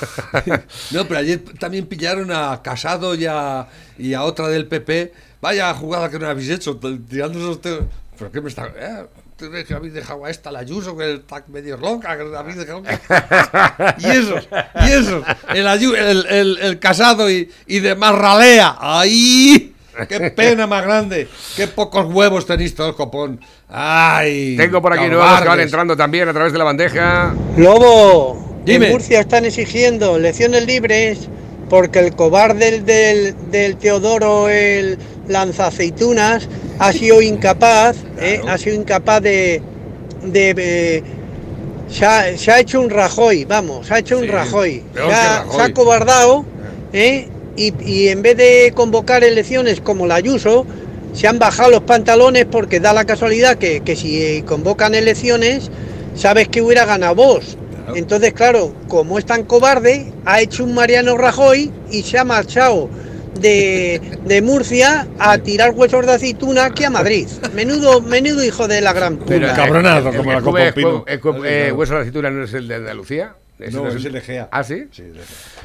[0.90, 5.12] No, pero ayer también pillaron a Casado y a, y a otra del PP.
[5.40, 6.76] Vaya jugada que no habéis hecho,
[7.08, 7.58] tirando esos
[8.18, 8.66] ¿Pero qué me está.?
[8.76, 9.06] Eh,
[9.40, 12.16] ¿ustedes que habéis dejado a esta, la Ayuso, que está medio loca?
[12.16, 12.82] Que habéis dejado
[13.98, 14.48] y esos,
[14.84, 15.24] y esos.
[15.54, 18.76] El, Ayu- el, el, el Casado y, y demás ralea.
[18.80, 19.74] ¡Ay!
[20.08, 21.28] ¡Qué pena más grande!
[21.56, 23.40] ¡Qué pocos huevos tenéis todos, copón!
[23.68, 24.56] ¡Ay!
[24.56, 27.32] Tengo por aquí nuevos que van entrando también a través de la bandeja.
[27.56, 28.86] Lobo, Dime.
[28.86, 31.28] en Murcia están exigiendo lecciones libres
[31.68, 38.40] porque el cobarde del, Teodoro, el, lanzaceitunas, ha sido incapaz, ¿eh?
[38.46, 39.62] ha sido incapaz de...
[40.22, 41.02] de, eh,
[41.88, 44.82] se, ha, se ha hecho un Rajoy, vamos, se ha hecho un Rajoy.
[44.94, 45.56] Se ha, Rajoy.
[45.56, 46.44] se ha cobardado,
[46.92, 47.28] ¿eh?
[47.56, 50.66] y, y en vez de convocar elecciones como la Ayuso,
[51.12, 55.70] se han bajado los pantalones porque da la casualidad que, que si convocan elecciones,
[56.14, 57.57] sabes que hubiera ganado vos.
[57.96, 62.88] Entonces, claro, como es tan cobarde, ha hecho un Mariano Rajoy y se ha marchado
[63.40, 67.28] de, de Murcia a tirar huesos de aceituna aquí a Madrid.
[67.54, 69.28] Menudo, menudo hijo de la gran puta.
[69.28, 70.72] Pero, cabronazo, como la ¿cómo Copa es?
[70.74, 71.04] Pino.
[71.06, 71.76] Eh, co- Vale, eh, claro.
[71.76, 73.34] ¿Hueso de la cintura no es el de Andalucía?
[73.58, 74.48] ¿Ese No, es es el Egea.
[74.52, 74.84] ¿Ah, sí?
[74.92, 75.20] Sí, de-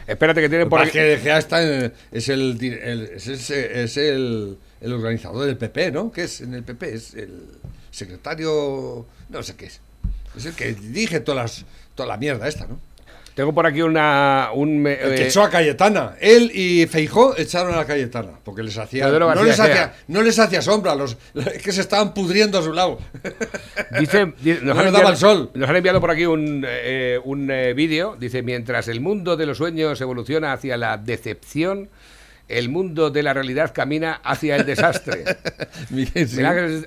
[0.07, 0.91] Espérate que tienen por aquí...
[0.91, 5.91] que Egea está en- es el, el- es, es- es el, el organizador del PP,
[5.91, 6.11] ¿no?
[6.11, 6.93] ¿Qué es en el PP?
[6.93, 7.31] Es el
[7.91, 9.79] secretario, no sé qué es.
[10.37, 12.79] Es el que dirige todas las, toda la mierda esta, ¿no?
[13.35, 14.49] Tengo por aquí una...
[14.53, 16.13] Un, El que eh, echó a Cayetana.
[16.21, 18.33] Él y Feijó echaron a Cayetana.
[18.43, 19.07] Porque les hacía.
[19.09, 20.93] No les hacía, no les hacía sombra.
[20.93, 22.99] Los, es que se estaban pudriendo a su lado.
[23.99, 25.49] Dice, di- nos, No han enviado, daba el sol.
[25.55, 28.15] nos han enviado por aquí un, eh, un eh, vídeo.
[28.19, 31.89] Dice, mientras el mundo de los sueños evoluciona hacia la decepción,
[32.47, 35.23] el mundo de la realidad camina hacia el desastre.
[35.89, 36.41] Miguel, sí.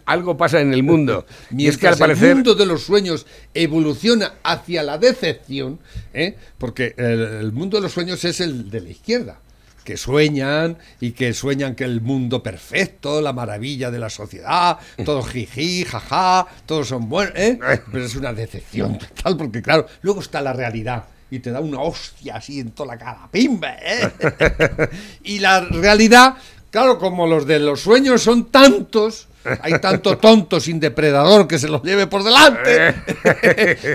[0.04, 1.26] Algo pasa en el mundo.
[1.50, 2.30] y es que al parecer...
[2.30, 5.78] el mundo de los sueños evoluciona hacia la decepción,
[6.12, 6.36] ¿eh?
[6.58, 9.40] porque el, el mundo de los sueños es el de la izquierda,
[9.86, 15.22] que sueñan y que sueñan que el mundo perfecto, la maravilla de la sociedad, todo
[15.32, 17.58] jiji, jaja, todos son buenos, ¿eh?
[17.92, 21.04] pero es una decepción total, porque claro, luego está la realidad.
[21.30, 23.28] Y te da una hostia así en toda la cara.
[23.30, 23.74] ¡Pimba!
[23.82, 24.10] ¿eh?
[25.24, 26.34] y la realidad,
[26.70, 29.26] claro, como los de los sueños son tantos,
[29.62, 32.94] hay tanto tonto sin depredador que se los lleve por delante.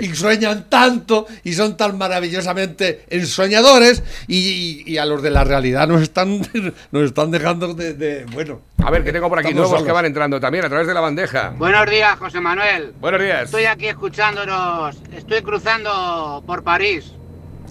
[0.02, 4.02] y sueñan tanto y son tan maravillosamente ensoñadores.
[4.28, 4.38] Y,
[4.86, 6.40] y- y a los de la realidad nos están,
[6.90, 8.60] nos están dejando de, de- Bueno.
[8.84, 9.84] A ver, que tengo por aquí nuevos solos.
[9.86, 11.50] que van entrando también a través de la bandeja.
[11.56, 12.92] Buenos días, José Manuel.
[13.00, 13.44] Buenos días.
[13.44, 14.96] Estoy aquí escuchándonos.
[15.14, 17.12] Estoy cruzando por París,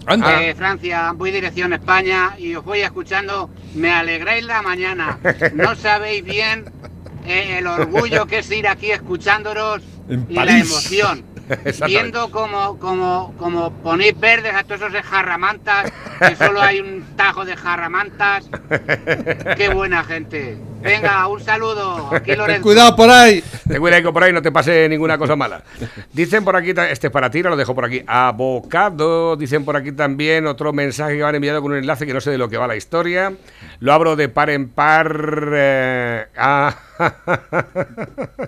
[0.05, 0.39] Anda.
[0.39, 1.13] de Francia.
[1.15, 3.49] Voy dirección España y os voy escuchando.
[3.75, 5.19] Me alegráis la mañana.
[5.53, 6.65] No sabéis bien
[7.25, 11.31] eh, el orgullo que es ir aquí escuchándonos En y la emoción.
[11.85, 17.45] Viendo como, como, como ponéis verdes a todos esos jarramantas, que solo hay un tajo
[17.45, 18.49] de jarramantas.
[19.57, 20.57] Qué buena gente.
[20.81, 22.09] Venga, un saludo.
[22.13, 22.63] Aquí Lorenzo.
[22.63, 23.43] Cuidado por ahí.
[23.67, 25.63] Ten cuidado que por ahí no te pase ninguna cosa mala.
[26.11, 28.03] Dicen por aquí, este es para ti, lo dejo por aquí.
[28.07, 32.13] Abocado, dicen por aquí también otro mensaje que me han enviado con un enlace que
[32.13, 33.33] no sé de lo que va la historia.
[33.79, 35.49] Lo abro de par en par.
[35.53, 36.75] eh, ah,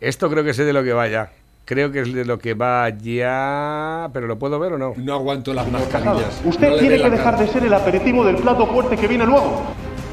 [0.00, 1.30] Esto creo que sé de lo que va ya.
[1.64, 4.08] Creo que es de lo que va ya.
[4.12, 4.92] Pero lo puedo ver o no.
[4.96, 6.40] No aguanto las mascarillas.
[6.44, 7.38] Usted No tiene que dejar cara.
[7.46, 9.62] de ser el aperitivo del plato fuerte que viene luego.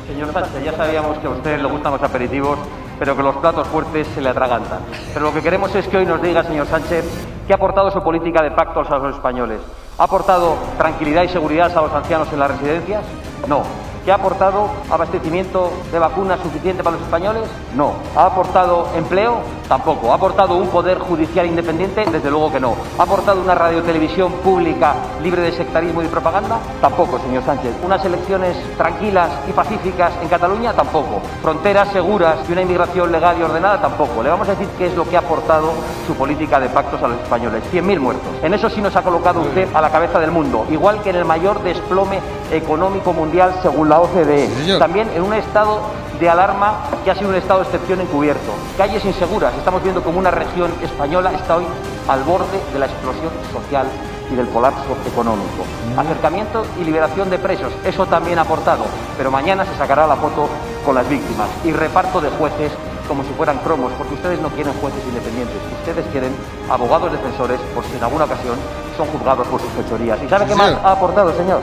[0.08, 2.58] Señor Sánchez, ya sabíamos que a usted le gustan los aperitivos,
[3.00, 4.80] pero que los platos fuertes se le atragantan.
[5.14, 7.06] Pero lo que queremos es que hoy nos diga, señor Sánchez,
[7.48, 9.60] qué ha aportado su política de pactos a los españoles.
[9.98, 13.04] ¿Ha aportado tranquilidad y seguridad a los ancianos en las residencias?
[13.48, 13.64] No.
[14.06, 17.44] ¿Qué ha aportado abastecimiento de vacunas suficiente para los españoles?
[17.76, 17.94] No.
[18.16, 19.38] ¿Ha aportado empleo?
[19.72, 20.12] Tampoco.
[20.12, 22.04] ¿Ha aportado un poder judicial independiente?
[22.12, 22.76] Desde luego que no.
[23.00, 26.60] ¿Ha aportado una radiotelevisión pública libre de sectarismo y propaganda?
[26.82, 27.72] Tampoco, señor Sánchez.
[27.82, 30.74] ¿Unas elecciones tranquilas y pacíficas en Cataluña?
[30.74, 31.22] Tampoco.
[31.42, 33.80] ¿Fronteras seguras y una inmigración legal y ordenada?
[33.80, 34.22] Tampoco.
[34.22, 35.72] Le vamos a decir qué es lo que ha aportado
[36.06, 37.64] su política de pactos a los españoles.
[37.72, 38.28] 100.000 muertos.
[38.44, 41.16] En eso sí nos ha colocado usted a la cabeza del mundo, igual que en
[41.16, 42.20] el mayor desplome
[42.52, 44.78] económico mundial según la OCDE.
[44.80, 45.80] También en un estado
[46.22, 48.52] de alarma que ha sido un estado de excepción encubierto.
[48.78, 49.56] Calles inseguras.
[49.58, 51.66] Estamos viendo como una región española está hoy
[52.08, 53.88] al borde de la explosión social
[54.32, 55.66] y del colapso económico.
[55.98, 58.84] Acercamiento y liberación de presos, eso también ha aportado,
[59.18, 60.48] pero mañana se sacará la foto
[60.86, 62.72] con las víctimas y reparto de jueces
[63.08, 66.32] como si fueran cromos, porque ustedes no quieren jueces independientes, ustedes quieren
[66.70, 68.56] abogados defensores por si en alguna ocasión
[68.96, 70.20] son juzgados por sus fechorías.
[70.24, 71.60] ¿Y sabe Sí, qué más ha aportado, señor?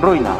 [0.00, 0.30] Ruina.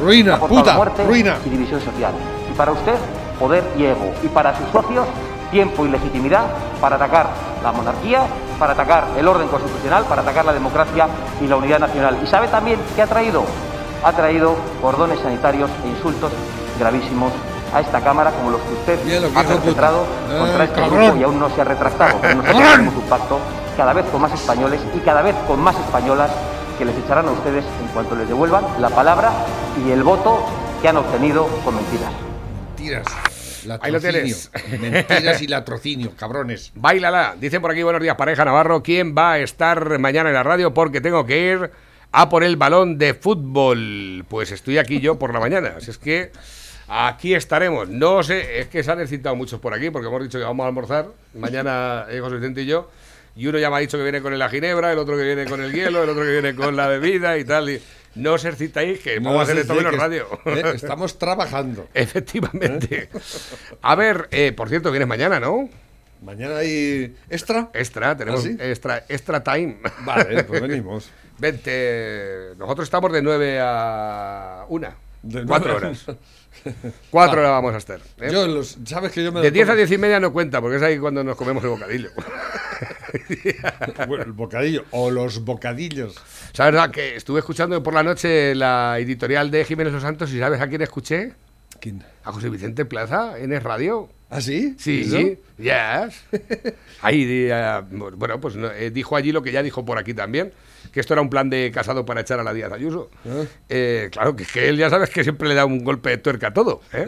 [0.00, 1.38] Ruina, puta, muerte ruina.
[1.44, 2.12] y división social.
[2.58, 2.96] Para usted,
[3.38, 4.12] poder y ego.
[4.22, 5.06] Y para sus socios,
[5.50, 6.42] tiempo y legitimidad
[6.80, 7.28] para atacar
[7.62, 8.22] la monarquía,
[8.58, 11.06] para atacar el orden constitucional, para atacar la democracia
[11.40, 12.18] y la unidad nacional.
[12.22, 13.44] ¿Y sabe también qué ha traído?
[14.04, 16.30] Ha traído cordones sanitarios e insultos
[16.78, 17.32] gravísimos
[17.74, 20.80] a esta Cámara, como los que usted Bien, lo que ha perpetrado Eh, contra este
[20.80, 20.98] cabrón.
[21.04, 22.18] grupo y aún no se ha retractado.
[22.20, 23.38] Pero nosotros tenemos un pacto
[23.76, 26.30] cada vez con más españoles y cada vez con más españolas
[26.76, 29.30] que les echarán a ustedes en cuanto les devuelvan la palabra
[29.84, 30.40] y el voto
[30.82, 32.10] que han obtenido con mentiras.
[32.78, 33.06] Mentiras.
[33.80, 34.50] Ahí lo tienes.
[34.80, 36.70] Mentiras y latrocinio, cabrones.
[36.76, 37.34] Bailala.
[37.38, 38.84] Dicen por aquí, buenos días, pareja Navarro.
[38.84, 40.72] ¿Quién va a estar mañana en la radio?
[40.72, 41.70] Porque tengo que ir
[42.12, 44.24] a por el balón de fútbol.
[44.28, 45.74] Pues estoy aquí yo por la mañana.
[45.76, 46.30] Así es que
[46.90, 47.88] Aquí estaremos.
[47.88, 50.64] No sé, es que se han excitado muchos por aquí porque hemos dicho que vamos
[50.64, 51.08] a almorzar.
[51.34, 52.90] Mañana eh, José Vicente y yo.
[53.36, 55.44] Y uno ya me ha dicho que viene con la ginebra, el otro que viene
[55.44, 57.68] con el hielo, el otro que viene con la bebida y tal.
[57.68, 57.80] y
[58.18, 60.26] no os excitáis, que No vamos a hacer esto menos radio.
[60.44, 61.88] eh, Estamos trabajando.
[61.94, 63.08] Efectivamente.
[63.82, 65.68] A ver, eh, por cierto, vienes mañana, ¿no?
[66.22, 67.70] Mañana hay extra.
[67.72, 68.56] Extra, tenemos ¿Ah, sí?
[68.60, 69.78] extra, extra time.
[70.00, 71.10] Vale, pues venimos.
[71.38, 72.54] Vente.
[72.58, 74.88] Nosotros estamos de 9 a 1.
[75.22, 76.06] De Cuatro horas.
[77.10, 78.00] Cuatro horas vamos a estar.
[78.20, 78.30] ¿eh?
[78.32, 80.32] Yo los, sabes que yo me De lo 10 a tomo- 10 y media no
[80.32, 82.10] cuenta, porque es ahí cuando nos comemos el bocadillo.
[84.06, 86.14] Bueno, el bocadillo o los bocadillos.
[86.52, 90.38] ¿Sabes verdad que estuve escuchando por la noche la editorial de Jiménez Los Santos y
[90.38, 91.32] ¿sabes a quién escuché?
[91.80, 92.02] ¿Quién?
[92.24, 94.08] A José Vicente Plaza en Es Radio.
[94.30, 94.74] ¿Ah, sí?
[94.78, 95.18] Sí, ¿Eso?
[95.58, 96.24] yes.
[97.02, 100.52] Ahí, eh, bueno, pues eh, dijo allí lo que ya dijo por aquí también,
[100.92, 103.10] que esto era un plan de casado para echar a la Díaz Ayuso.
[103.26, 103.44] Ah.
[103.70, 106.48] Eh, claro, que, que él ya sabes que siempre le da un golpe de tuerca
[106.48, 106.82] a todo.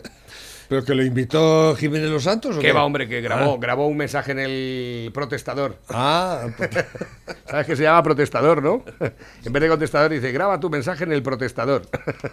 [0.70, 2.56] ¿Pero que lo invitó Jiménez Los Santos?
[2.56, 2.72] o Que qué?
[2.72, 3.58] va, hombre, que grabó, Ah.
[3.60, 5.76] grabó un mensaje en el protestador.
[5.88, 6.46] Ah,
[7.50, 8.84] ¿Sabes que se llama protestador, no?
[9.44, 11.82] En vez de contestador dice, graba tu mensaje en el protestador.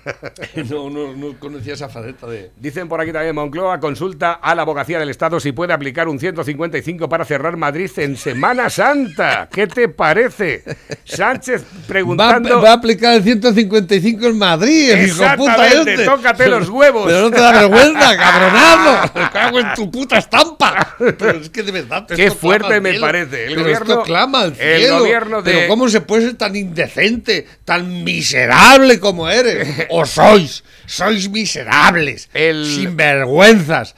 [0.69, 2.51] no, no, no conocía esa faceta de.
[2.57, 6.19] Dicen por aquí también, Moncloa consulta a la abogacía del Estado si puede aplicar un
[6.19, 9.49] 155 para cerrar Madrid en Semana Santa.
[9.51, 10.63] ¿Qué te parece?
[11.05, 12.61] Sánchez preguntando...
[12.61, 16.05] va a aplicar el 150 en Madrid, hijo puta Exactamente, este.
[16.05, 17.05] tócate los huevos.
[17.07, 19.11] Pero no te da vergüenza, cabronazo.
[19.19, 20.95] Me cago en tu puta estampa.
[20.97, 22.05] Pero es que de verdad.
[22.07, 23.45] Qué fuerte me parece.
[23.45, 26.55] El Pero gobierno- esto clama al el gobierno de- Pero ¿cómo se puede ser tan
[26.55, 29.67] indecente, tan miserable como eres?
[29.89, 30.63] O sois.
[30.85, 32.29] Sois miserables.
[32.33, 33.95] Sinvergüenzas.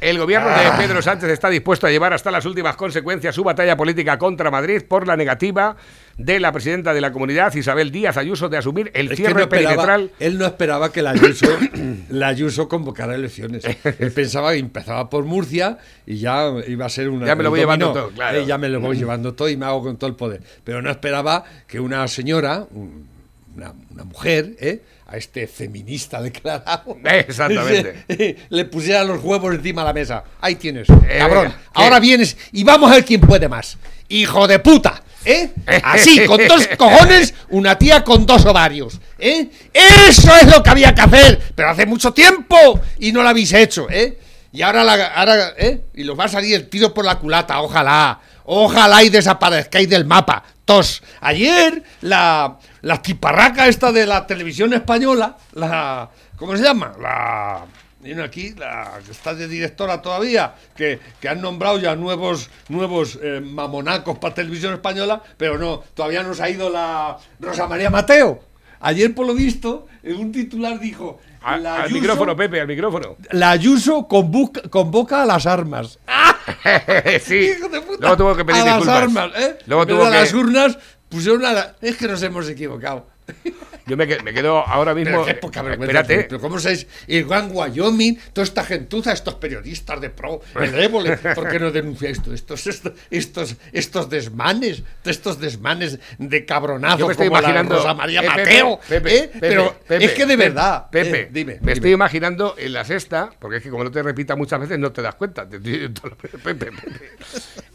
[0.00, 0.76] El gobierno de Ah.
[0.78, 4.82] Pedro Sánchez está dispuesto a llevar hasta las últimas consecuencias su batalla política contra Madrid
[4.88, 5.76] por la negativa
[6.16, 9.48] de la presidenta de la comunidad, Isabel Díaz Ayuso, de asumir el Es cierre no
[9.48, 10.10] perimetral.
[10.20, 11.46] él no esperaba que la Ayuso,
[12.10, 13.64] la Ayuso convocara elecciones.
[13.98, 17.26] Él pensaba que empezaba por Murcia y ya iba a ser una.
[17.26, 18.38] Ya me lo voy llevando todo, claro.
[18.38, 20.42] Eh, ya me lo voy llevando todo y me hago con todo el poder.
[20.62, 23.08] Pero no esperaba que una señora, un-
[23.56, 24.82] una, una mujer, ¿eh?
[25.06, 28.36] a este feminista declarado, Exactamente.
[28.48, 30.24] le pusiera los huevos encima de la mesa.
[30.40, 31.52] Ahí tienes, Eh, cabrón.
[31.74, 33.78] Ahora vienes y vamos a ver quién puede más.
[34.08, 35.02] Hijo de puta.
[35.24, 35.52] ¿Eh?
[35.82, 39.00] Así, con dos cojones, una tía con dos ovarios.
[39.18, 39.50] ¿Eh?
[39.72, 43.52] Eso es lo que había que hacer, pero hace mucho tiempo y no lo habéis
[43.52, 44.18] hecho, ¿eh?
[44.52, 45.86] Y ahora, la, ¿eh?
[45.94, 48.20] Y los va a salir el tiro por la culata, ojalá.
[48.44, 50.44] Ojalá y desaparezcáis del mapa.
[50.64, 51.02] Tos.
[51.20, 56.08] Ayer, la, la tiparraca esta de la televisión española, la.
[56.36, 56.92] ¿Cómo se llama?
[57.00, 57.64] La.
[58.04, 63.18] Viene aquí, la que está de directora todavía, que, que han nombrado ya nuevos, nuevos
[63.22, 67.88] eh, mamonacos para televisión española, pero no, todavía no se ha ido la Rosa María
[67.90, 68.44] Mateo.
[68.80, 71.18] Ayer, por lo visto, un titular dijo.
[71.40, 73.16] A- la al Ayuso- micrófono, Pepe, al micrófono.
[73.30, 75.98] La Ayuso convoca, convoca a las armas.
[77.22, 77.34] sí.
[77.58, 77.98] Hijo de puta.
[78.00, 79.02] Luego tuvo que pedir a las disculpas.
[79.02, 79.58] armas, ¿eh?
[79.66, 81.76] Luego tuvo que- las urnas pusieron a la...
[81.80, 83.06] Es que nos hemos equivocado.
[83.86, 85.24] Yo me, me quedo ahora mismo.
[85.24, 86.00] Pero qué poca vergüenza.
[86.00, 86.26] Espérate.
[86.28, 91.48] Pero cómo sabéis, el Wyoming, toda esta gentuza, estos periodistas de pro, el Évole, ¿por
[91.48, 97.12] qué no denunciáis todo estos, estos, estos, estos desmanes, estos desmanes de cabronazo Yo me
[97.12, 97.76] estoy como la imaginando.
[97.76, 98.80] Rosa María Eh, Mateo?
[98.88, 99.22] Pepe, ¿eh?
[99.24, 100.88] Pepe, Pero Pepe, es que de verdad.
[100.90, 101.52] Pepe, eh, dime.
[101.54, 101.72] me dime.
[101.72, 104.92] estoy imaginando en la sexta, porque es que como no te repita muchas veces no
[104.92, 105.46] te das cuenta.
[106.42, 106.70] Pepe.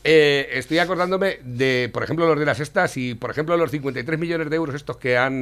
[0.03, 4.17] Eh, estoy acordándome de, por ejemplo, los de la sexta, si, por ejemplo, los 53
[4.17, 5.38] millones de euros estos que han,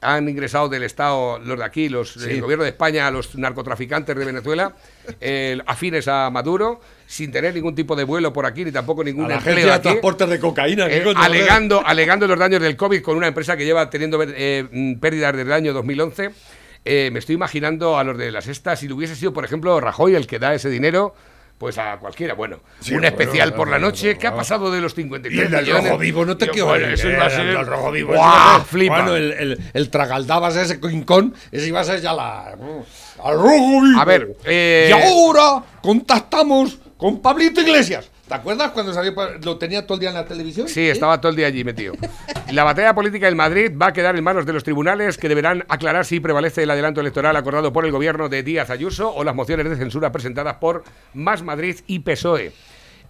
[0.00, 2.30] han ingresado del Estado, los de aquí, los Sí.
[2.30, 4.74] el gobierno de España, a los narcotraficantes de Venezuela,
[5.20, 9.30] eh, afines a Maduro, sin tener ningún tipo de vuelo por aquí, ni tampoco ningún
[9.30, 9.82] empleo agencia de aquí.
[9.82, 10.88] transporte de cocaína.
[10.88, 14.66] ¿qué Eh, alegando, alegando los daños del COVID con una empresa que lleva teniendo eh,
[14.70, 16.30] mm, pérdidas desde el año 2011.
[16.84, 19.80] Eh, me estoy imaginando a los de las estas, si lo hubiese sido, por ejemplo,
[19.80, 21.14] Rajoy el que da ese dinero,
[21.58, 22.34] pues a cualquiera.
[22.34, 24.16] Bueno, Sí, un bueno, especial por la noche.
[24.16, 25.84] ¿Qué ha pasado de los Y 53 el del millones?
[25.84, 28.14] rojo vivo, no te Yo, quiero bueno, ver, eso iba a el rojo vivo.
[28.14, 28.60] ¡Guau!
[28.62, 28.94] Flipa.
[28.96, 32.44] Bueno, el, el, el tragaldabas ese quincón, ese iba a ser ya la...
[33.24, 34.00] ¡Al rojo vivo!
[34.00, 38.08] A ver, eh, Y ahora contactamos con Pablito Iglesias.
[38.28, 39.14] ¿Te acuerdas cuando salió?
[39.42, 40.68] Lo tenía todo el día en la televisión.
[40.68, 41.94] Sí, estaba todo el día allí metido.
[42.52, 45.64] La batalla política en Madrid va a quedar en manos de los tribunales que deberán
[45.68, 49.34] aclarar si prevalece el adelanto electoral acordado por el gobierno de Díaz Ayuso o las
[49.34, 52.52] mociones de censura presentadas por Más Madrid y PSOE.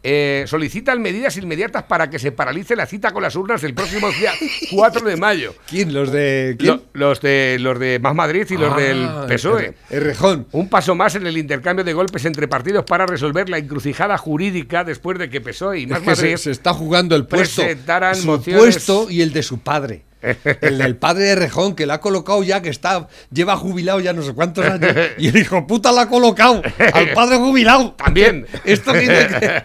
[0.04, 4.08] Eh, solicitan medidas inmediatas para que se paralice la cita con las urnas el próximo
[4.12, 4.32] día
[4.70, 5.54] 4 de mayo.
[5.68, 5.92] ¿Quién?
[5.92, 6.82] ¿Los de quién?
[6.92, 9.66] Lo- los de los de Más Madrid y los Ah, del PSOE.
[9.90, 10.46] el- el Rejón.
[10.52, 14.84] Un paso más en el intercambio de golpes entre partidos para resolver la encrucijada jurídica
[14.84, 17.62] después de que PSOE y Más Es que se, Madrid se está jugando el puesto,
[17.62, 20.04] presentaran su mociones- puesto y el de su padre.
[20.60, 24.12] El del padre de Rejón, que la ha colocado ya, que está, lleva jubilado ya
[24.12, 26.62] no sé cuántos años, y el hijo puta la ha colocado
[26.92, 27.92] al padre jubilado.
[27.92, 28.46] También.
[28.64, 29.62] Esto dice que-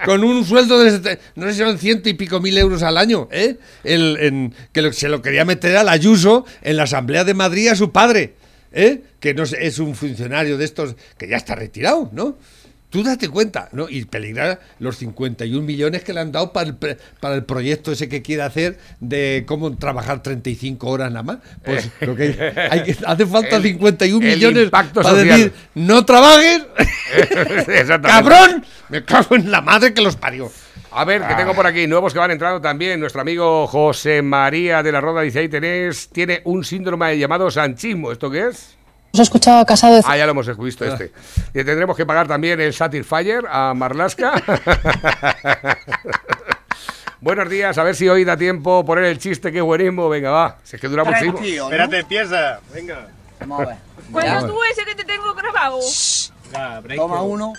[0.04, 3.28] con un sueldo de, no sé si son ciento y pico mil euros al año,
[3.30, 3.56] ¿eh?
[3.84, 7.68] El, en- que lo- se lo quería meter al Ayuso en la Asamblea de Madrid
[7.68, 8.34] a su padre,
[8.72, 9.02] ¿eh?
[9.20, 12.36] Que no es un funcionario de estos que ya está retirado, ¿no?
[12.92, 13.88] Tú date cuenta, ¿no?
[13.88, 16.76] Y peligrar los 51 millones que le han dado para el,
[17.20, 21.38] para el proyecto ese que quiere hacer de cómo trabajar 35 horas nada más.
[21.64, 25.26] Pues lo que hay hace falta El- 51 el millones para social.
[25.26, 26.64] decir, no trabajes,
[28.02, 30.50] cabrón, me cago en la madre que los parió.
[30.90, 33.00] A ver, que tengo por aquí nuevos que van entrando también.
[33.00, 38.12] Nuestro amigo José María de la Roda dice ahí tenés, tiene un síndrome llamado sanchismo.
[38.12, 38.76] ¿Esto qué es?
[39.12, 41.12] Os he escuchado a Casado decir Ah, ya lo hemos visto este.
[41.52, 44.42] Y tendremos que pagar también el Satisfyer a Marlaska.
[47.20, 50.08] Buenos días, a ver si hoy da tiempo poner el chiste, qué buenismo.
[50.08, 50.56] Venga, va.
[50.64, 51.38] Si es que dura muchísimo.
[51.38, 52.60] Espérate, empieza.
[52.72, 53.06] Venga.
[54.12, 55.78] Cuenta tú ese que te tengo grabado.
[56.96, 57.52] Toma uno.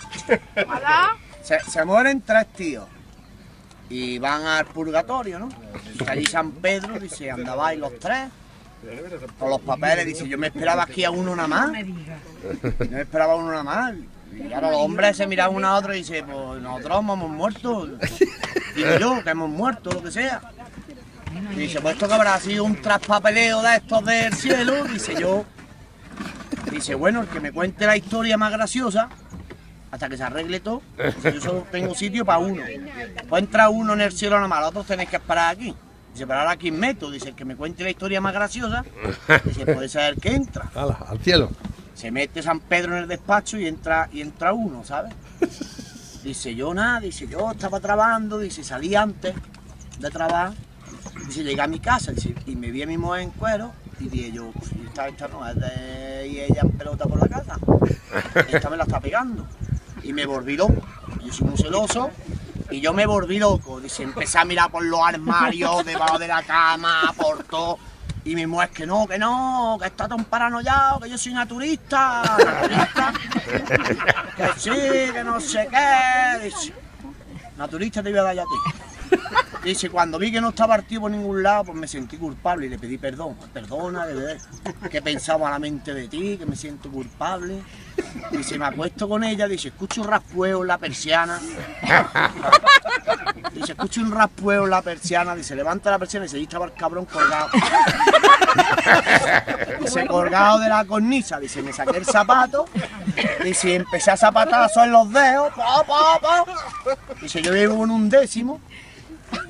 [1.42, 2.84] Se, se mueren tres tíos.
[3.88, 5.48] Y van al purgatorio, ¿no?
[6.06, 8.28] Allí San Pedro, dice, andabais los tres.
[9.38, 11.70] Con los papeles, dice, yo me esperaba aquí a uno nada más.
[11.72, 13.94] Yo me esperaba a uno nada más.
[14.32, 17.86] Y ahora los hombres se miran uno a otro y dicen, pues nosotros hemos muerto.
[18.74, 20.40] Digo yo, que hemos muerto, lo que sea.
[21.52, 24.84] Y dice, pues esto que habrá sido un traspapeleo de estos del cielo.
[24.84, 25.44] Dice yo,
[26.70, 29.08] dice, bueno, el que me cuente la historia más graciosa,
[29.90, 32.62] hasta que se arregle todo, dice, yo solo tengo sitio para uno.
[33.28, 35.74] Pues entra uno en el cielo nada más, los otros tenéis que esperar aquí.
[36.14, 38.84] Dice, pero ahora aquí meto, dice, el que me cuente la historia más graciosa,
[39.44, 40.70] dice, puede ser el que entra.
[40.74, 41.50] Al cielo.
[41.92, 45.12] Se mete San Pedro en el despacho y entra, y entra uno, ¿sabes?
[46.22, 49.34] Dice, yo nada, dice, yo estaba trabajando, dice, salí antes
[49.98, 50.54] de trabajar,
[51.26, 54.08] dice, llegué a mi casa, dice, y me vi a mi mujer en cuero, y
[54.08, 54.70] dije yo, pues,
[55.06, 57.58] esta no es de y ella en pelota por la casa,
[58.48, 59.46] esta me la está pegando.
[60.02, 60.82] Y me volví loco,
[61.22, 62.10] yo soy muy celoso,
[62.70, 66.42] y yo me volví loco, dice, empecé a mirar por los armarios, debajo de la
[66.42, 67.78] cama, por todo.
[68.24, 72.22] Y mi mujer, que no, que no, que está tan paranoiado, que yo soy naturista,
[72.38, 73.12] naturista,
[74.36, 74.70] que sí,
[75.12, 76.44] que no sé qué.
[76.44, 76.72] Dice,
[77.58, 79.16] naturista te voy a dar yo a ti.
[79.64, 82.68] Dice, cuando vi que no estaba partido por ningún lado, pues me sentí culpable y
[82.68, 83.34] le pedí perdón.
[83.52, 84.38] Perdona, de
[84.90, 87.62] que pensaba la mente de ti, que me siento culpable.
[88.30, 91.40] Dice, me acuesto con ella, dice, escucho un raspueo en la persiana.
[93.54, 96.74] Dice, escucho un raspueo en la persiana, dice, levanta la persiana y se estaba el
[96.74, 97.48] cabrón colgado.
[99.80, 102.66] Dice, colgado de la cornisa, dice, me saqué el zapato,
[103.42, 106.44] dice, empecé a zapatazo en los dedos, pa, pa, pa.
[107.22, 108.60] Dice, yo vivo con un décimo.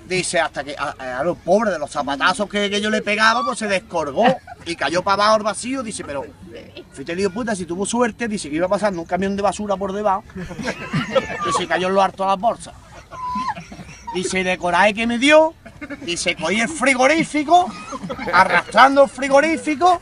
[0.09, 3.45] Dice, hasta que a, a los pobres de los zapatazos que, que yo le pegaba,
[3.45, 4.25] pues se descolgó
[4.67, 5.83] y cayó para abajo al vacío.
[5.83, 6.25] Dice, pero
[6.93, 9.93] fíjate, lío puta, si tuvo suerte, dice que iba pasando un camión de basura por
[9.93, 10.25] debajo.
[11.47, 12.75] Dice, cayó en lo harto de las bolsas.
[14.15, 15.55] Dice, de coraje que me dio,
[16.03, 17.69] dice, cogí el frigorífico,
[18.33, 19.99] arrastrando el frigorífico,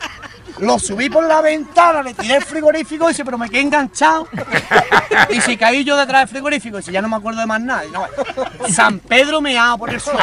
[0.59, 4.27] lo subí por la ventana, le tiré el frigorífico, dice, pero me quedé enganchado.
[5.29, 7.85] Dice, caí yo detrás del frigorífico, dice, ya no me acuerdo de más nada.
[7.85, 8.05] Y no,
[8.69, 10.19] San Pedro meado por el suelo.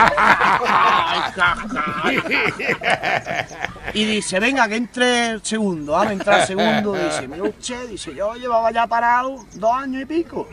[3.92, 6.12] Y dice, venga, que entre el segundo, ¿ah?
[6.12, 10.48] Entra el segundo, dice, mira usted, dice, yo llevaba ya parado dos años y pico.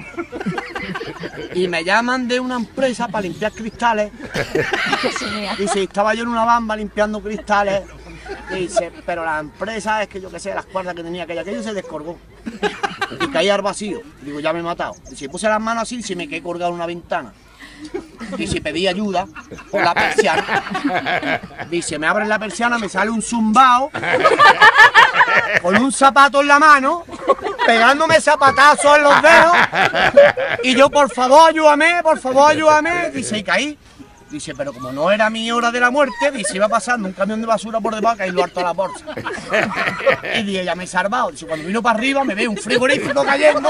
[1.54, 4.12] Y me llaman de una empresa para limpiar cristales.
[5.58, 7.84] Dice, estaba yo en una bamba limpiando cristales.
[8.54, 11.64] Dice, pero la empresa es que yo que sé, las cuerdas que tenía aquella, aquello
[11.64, 12.18] se descolgó.
[13.22, 14.02] Y caí al vacío.
[14.22, 14.96] Digo, ya me he matado.
[15.10, 17.34] Dice, puse las manos así y se me quedé colgado en una ventana.
[18.38, 19.28] Dice, pedí ayuda
[19.70, 21.42] por la persiana.
[21.70, 23.92] Dice, me abren la persiana, me sale un zumbao
[25.62, 27.06] con un zapato en la mano,
[27.66, 29.56] pegándome zapatazos en los dedos.
[30.64, 33.12] Y yo, por favor, ayúdame, por favor, ayúdame.
[33.12, 33.78] Dice, y caí.
[34.30, 37.40] Dice, pero como no era mi hora de la muerte, dice, iba pasando un camión
[37.40, 39.06] de basura por debajo y lo harto a la bolsa.
[40.36, 41.32] Y dije, ya me he salvado.
[41.32, 43.70] Dice, cuando vino para arriba, me ve un frigorífico cayendo.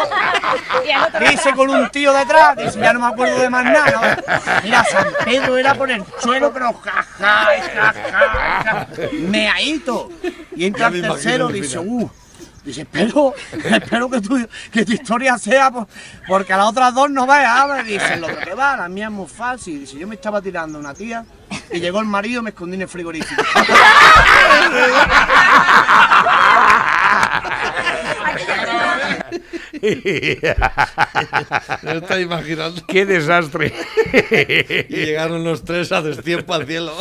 [1.29, 2.57] Dice, con un tío detrás.
[2.57, 4.17] Dice, ya no me acuerdo de más nada.
[4.63, 8.87] Mira, San Pedro era por el suelo, pero jaja, jaja, jaja.
[9.11, 10.09] Meadito.
[10.55, 12.09] Y entra el tercero, dice, uh.
[12.67, 15.87] Dice, espero, espero que tu, que tu historia sea, por-
[16.27, 17.65] porque a las otras dos no veas.
[17.69, 19.79] Me dice, lo que va, la mía es muy fácil.
[19.79, 21.23] Dice, yo me estaba tirando una tía
[21.71, 23.41] y llegó el marido me escondí en el frigorífico.
[31.81, 32.81] Me está imaginando.
[32.87, 33.73] ¡Qué desastre!
[34.89, 36.93] Y llegaron los tres a destiempo al cielo.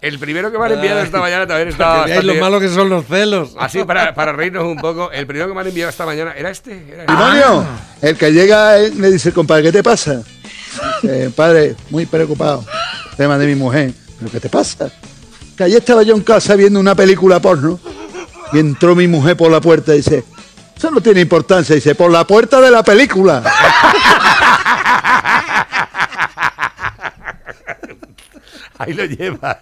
[0.00, 2.88] El primero que me han enviado esta mañana también estaba veáis lo malo que son
[2.88, 3.54] los celos.
[3.58, 6.50] Así, para, para reírnos un poco, el primero que me han enviado esta mañana era
[6.50, 6.72] este.
[6.92, 7.12] Era este.
[7.12, 7.66] Demonio,
[8.02, 10.22] el que llega me dice, compadre, ¿qué te pasa?
[11.02, 12.64] Eh, padre, muy preocupado.
[13.16, 13.92] Tema de mi mujer.
[14.18, 14.90] ¿Pero qué te pasa?
[15.56, 17.80] Que ayer estaba yo en casa viendo una película porno
[18.52, 20.24] y entró mi mujer por la puerta y dice,
[20.76, 23.42] eso no tiene importancia, dice, por la puerta de la película.
[28.78, 29.58] Ahí lo llevas.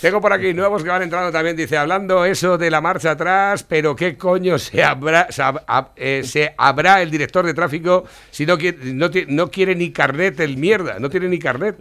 [0.00, 1.56] Tengo por aquí nuevos que van entrando también.
[1.56, 6.22] Dice, hablando eso de la marcha atrás, pero qué coño se habrá, se, hab- eh,
[6.24, 10.56] se habrá el director de tráfico si no quiere, no, no quiere ni carnet el
[10.58, 10.98] mierda?
[10.98, 11.76] No tiene ni carnet.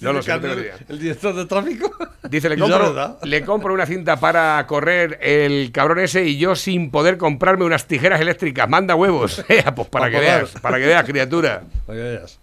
[0.00, 0.74] No, lo sé, no ni idea.
[0.88, 1.90] El director de tráfico.
[2.30, 6.90] Dice, le compro, le compro una cinta para correr el cabrón ese y yo sin
[6.90, 8.68] poder comprarme unas tijeras eléctricas.
[8.68, 9.44] Manda huevos.
[9.48, 11.62] Eh, pues para Pa' que veas, para que veas, criatura.
[11.86, 12.38] Para que veas.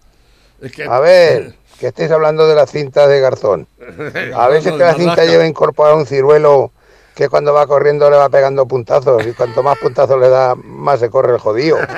[0.62, 3.66] Es que- A ver, que estáis hablando de la cinta de Garzón.
[4.34, 6.72] A ver si es que la cinta lleva incorporado un ciruelo
[7.14, 11.00] que cuando va corriendo le va pegando puntazos y cuanto más puntazos le da, más
[11.00, 11.78] se corre el jodido.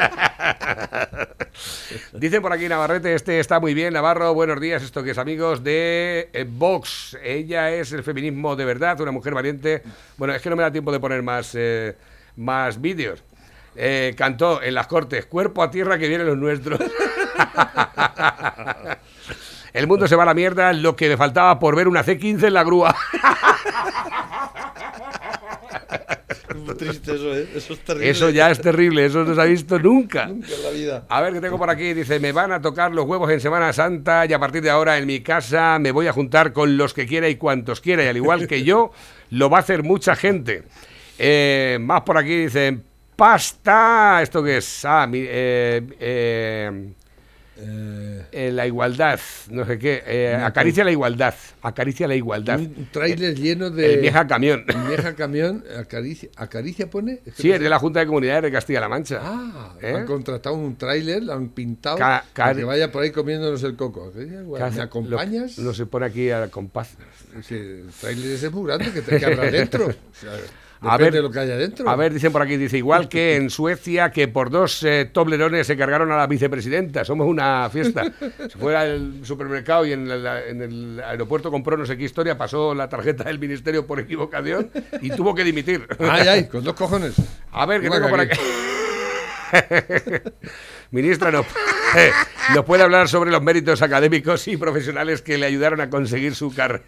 [2.13, 5.65] Dicen por aquí Navarrete, este está muy bien, Navarro, buenos días, esto que es amigos
[5.65, 7.17] de eh, Vox.
[7.23, 9.83] Ella es el feminismo de verdad, una mujer valiente.
[10.19, 11.95] Bueno, es que no me da tiempo de poner más, eh,
[12.37, 13.23] más vídeos.
[13.75, 16.79] Eh, cantó en las cortes, cuerpo a tierra que vienen los nuestros.
[19.77, 22.47] El mundo se va a la mierda, lo que me faltaba por ver una C15
[22.47, 22.97] en la grúa.
[26.79, 27.49] Triste eso, ¿eh?
[27.55, 28.11] Eso es terrible.
[28.11, 30.27] Eso ya es terrible, eso no se ha visto nunca.
[30.29, 31.05] Nunca en la vida.
[31.09, 31.95] A ver, que tengo por aquí.
[31.95, 34.99] Dice, me van a tocar los huevos en Semana Santa y a partir de ahora
[34.99, 38.05] en mi casa me voy a juntar con los que quiera y cuantos quiera.
[38.05, 38.93] Y al igual que yo,
[39.31, 40.65] lo va a hacer mucha gente.
[41.19, 42.83] Eh, más por aquí dicen,
[43.15, 44.21] pasta.
[44.23, 44.85] ¿Esto qué es?
[44.85, 46.93] Ah, mi- eh, eh,
[47.59, 49.19] eh, la igualdad,
[49.51, 50.03] no sé qué.
[50.07, 51.35] eh, acaricia la igualdad.
[51.63, 52.59] Acaricia la igualdad.
[52.61, 53.95] Un tráiler lleno de.
[53.95, 54.65] El vieja camión.
[54.69, 57.21] El vieja camión, acaricia, acaricia pone.
[57.25, 59.21] Es que Sí, es de la Junta de Comunidades de Castilla-La Mancha.
[59.23, 59.95] Ah, ¿Eh?
[59.97, 63.75] han contratado un tráiler, lo han pintado Ca- para que vaya por ahí comiéndonos el
[63.77, 64.13] coco.
[64.15, 65.59] ¿Me acompañas?
[65.59, 66.91] Lo- no se pone aquí al compás.
[67.43, 69.87] Sí, el tráiler ese es muy grande que, te, habrá dentro.
[70.17, 70.33] O sea,
[70.83, 71.89] A ver, de lo que haya dentro.
[71.89, 75.67] A ver, dicen por aquí, dice, igual que en Suecia, que por dos eh, toblerones
[75.67, 77.05] se cargaron a la vicepresidenta.
[77.05, 78.05] Somos una fiesta.
[78.39, 82.37] Se fue al supermercado y en, la- en el aeropuerto compró no sé qué historia,
[82.39, 84.71] pasó la tarjeta del ministerio por equivocación
[85.01, 85.87] y tuvo que dimitir.
[85.99, 87.15] Ay, ay, con dos cojones.
[87.53, 88.39] A ver, que tengo por aquí.
[90.91, 91.47] Ministra, ¿nos,
[92.55, 96.55] ¿nos puede hablar sobre los méritos académicos y profesionales que le ayudaron a conseguir su,
[96.55, 96.83] car-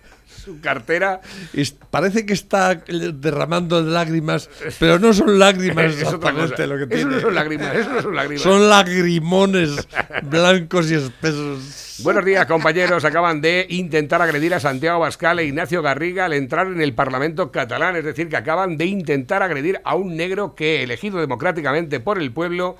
[0.44, 1.20] su cartera?
[1.52, 4.48] Es- parece que está derramando lágrimas,
[4.78, 6.66] pero no son lágrimas Es otra exactamente cosa.
[6.66, 8.42] lo que Eso no son lágrimas, eso no son lágrimas.
[8.42, 9.88] Son lagrimones
[10.22, 11.96] blancos y espesos.
[12.04, 13.04] Buenos días, compañeros.
[13.04, 17.50] Acaban de intentar agredir a Santiago Bascal e Ignacio Garriga al entrar en el Parlamento
[17.50, 17.96] catalán.
[17.96, 22.30] Es decir, que acaban de intentar agredir a un negro que, elegido democráticamente por el
[22.30, 22.76] pueblo,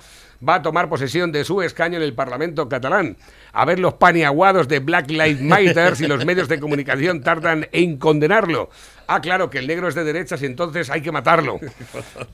[0.47, 3.17] va a tomar posesión de su escaño en el Parlamento catalán.
[3.51, 7.97] A ver los paniaguados de Black Lives Matter y los medios de comunicación tardan en
[7.97, 8.69] condenarlo.
[9.07, 11.59] Ah, claro, que el negro es de derechas y entonces hay que matarlo.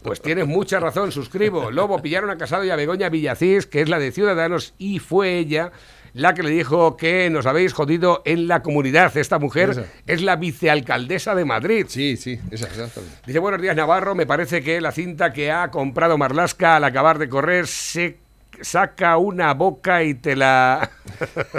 [0.03, 1.71] Pues tienes mucha razón, suscribo.
[1.71, 5.37] Lobo, pillaron a Casado y a Begoña Villacís, que es la de Ciudadanos, y fue
[5.37, 5.71] ella
[6.15, 9.15] la que le dijo que nos habéis jodido en la comunidad.
[9.17, 9.85] Esta mujer Esa.
[10.07, 11.87] es la vicealcaldesa de Madrid.
[11.89, 13.17] Sí, sí, esa, exactamente.
[13.25, 17.19] Dice, buenos días Navarro, me parece que la cinta que ha comprado Marlasca al acabar
[17.19, 18.17] de correr se
[18.61, 20.89] saca una boca y te la...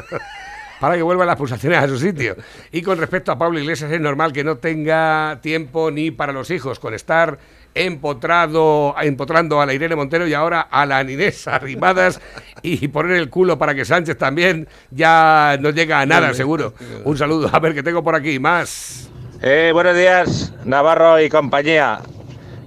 [0.81, 2.35] para que vuelvan las pulsaciones a su sitio.
[2.73, 6.51] Y con respecto a Pablo Iglesias, es normal que no tenga tiempo ni para los
[6.51, 7.39] hijos, con estar
[7.77, 12.21] empotrado, empotrando a la Irene Montero y ahora a la Inés Arrimadas
[12.63, 16.75] y poner el culo para que Sánchez también ya no llega a nada, seguro.
[17.05, 19.11] Un saludo, a ver que tengo por aquí más.
[19.43, 22.01] Eh, buenos días, Navarro y compañía.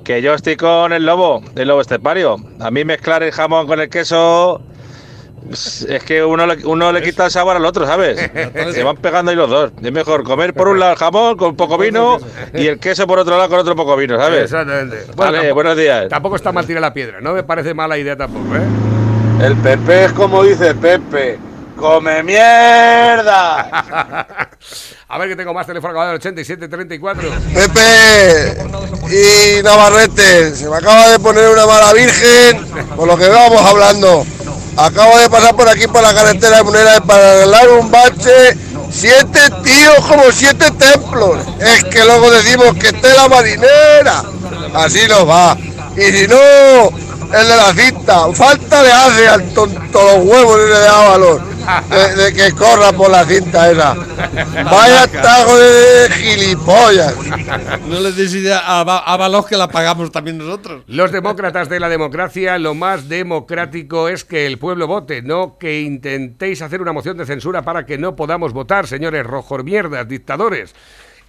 [0.03, 2.37] Que yo estoy con el lobo, el lobo estepario.
[2.59, 4.61] A mí mezclar el jamón con el queso
[5.51, 8.19] es que uno le, uno le quita el sabor al otro, ¿sabes?
[8.73, 9.71] Se van pegando ahí los dos.
[9.81, 12.17] Es mejor comer por un lado el jamón con poco vino
[12.53, 14.43] y el queso por otro lado con otro poco vino, ¿sabes?
[14.45, 15.05] Exactamente.
[15.15, 16.09] Vale, tampoco- buenos días.
[16.09, 18.61] Tampoco está mal tirar la piedra, no me parece mala idea tampoco, ¿eh?
[19.45, 21.39] El Pepe es como dice Pepe.
[21.77, 23.69] ¡Come mierda!
[25.07, 27.29] A ver que tengo más teléfono acabado del 8734.
[27.53, 28.57] Pepe
[29.09, 32.65] y Navarrete, se me acaba de poner una mala virgen
[32.97, 34.25] por lo que vamos hablando.
[34.79, 38.57] Acabo de pasar por aquí por la carretera de Munera para arreglar un bache.
[38.89, 41.39] Siete tíos como siete templos.
[41.59, 44.23] Es que luego decimos que esté la marinera.
[44.73, 45.57] Así nos va.
[45.97, 46.89] Y si no,
[47.33, 48.33] el de la cinta.
[48.33, 51.41] Falta le hace al tonto los huevos y le da valor.
[51.89, 53.95] De, de que corra por la cinta esa.
[54.65, 57.15] Vaya tajo de gilipollas.
[57.87, 60.83] No les des idea a, a Balos que la pagamos también nosotros.
[60.87, 65.81] Los demócratas de la democracia, lo más democrático es que el pueblo vote, no que
[65.81, 70.73] intentéis hacer una moción de censura para que no podamos votar, señores rojos mierdas, dictadores.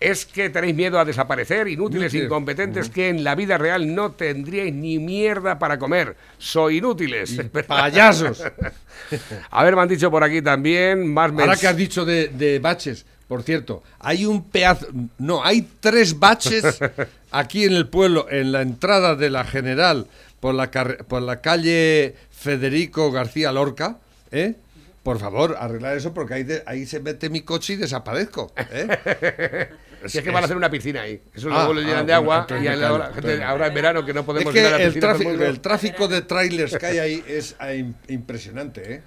[0.00, 4.72] Es que tenéis miedo a desaparecer, inútiles, incompetentes, que en la vida real no tendríais
[4.72, 6.16] ni mierda para comer.
[6.38, 7.38] Soy inútiles.
[7.66, 8.42] payasos.
[9.50, 12.58] A ver, me han dicho por aquí también más Ahora que has dicho de, de
[12.58, 14.88] baches, por cierto, hay un pedazo.
[15.18, 16.80] No, hay tres baches
[17.30, 20.08] aquí en el pueblo, en la entrada de la General,
[20.40, 23.98] por la, por la calle Federico García Lorca,
[24.32, 24.54] ¿eh?
[25.02, 28.52] Por favor, arreglar eso porque ahí, de- ahí se mete mi coche y desaparezco.
[28.70, 29.68] ¿eh?
[30.06, 31.20] Si es que van a hacer una piscina ahí.
[31.34, 34.14] Eso Ah, luego lo llenan ah, de agua y ahora, gente- ahora en verano que
[34.14, 36.22] no podemos es que ir a la el, piscina todo el tráfico, el tráfico de
[36.22, 39.02] trailers que hay ahí es im- impresionante, ¿eh?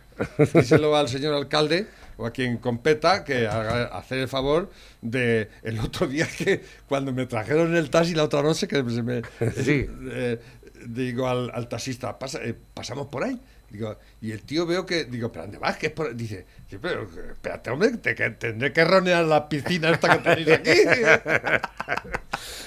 [0.54, 1.88] Díselo al señor alcalde
[2.18, 4.70] o a quien competa que haga hacer el favor
[5.02, 9.02] de el otro día que cuando me trajeron el taxi la otra noche que se
[9.02, 9.24] me
[9.64, 9.88] Sí.
[10.12, 10.39] eh,
[10.86, 13.41] digo al, al taxista "Pasa- eh, pasamos por ahí
[13.74, 16.78] digo y el tío veo que digo pero dónde vas que es por-?" dice "Sí,
[16.82, 20.72] pero espérate hombre te, que tendré que ronear la piscina esta que tenéis aquí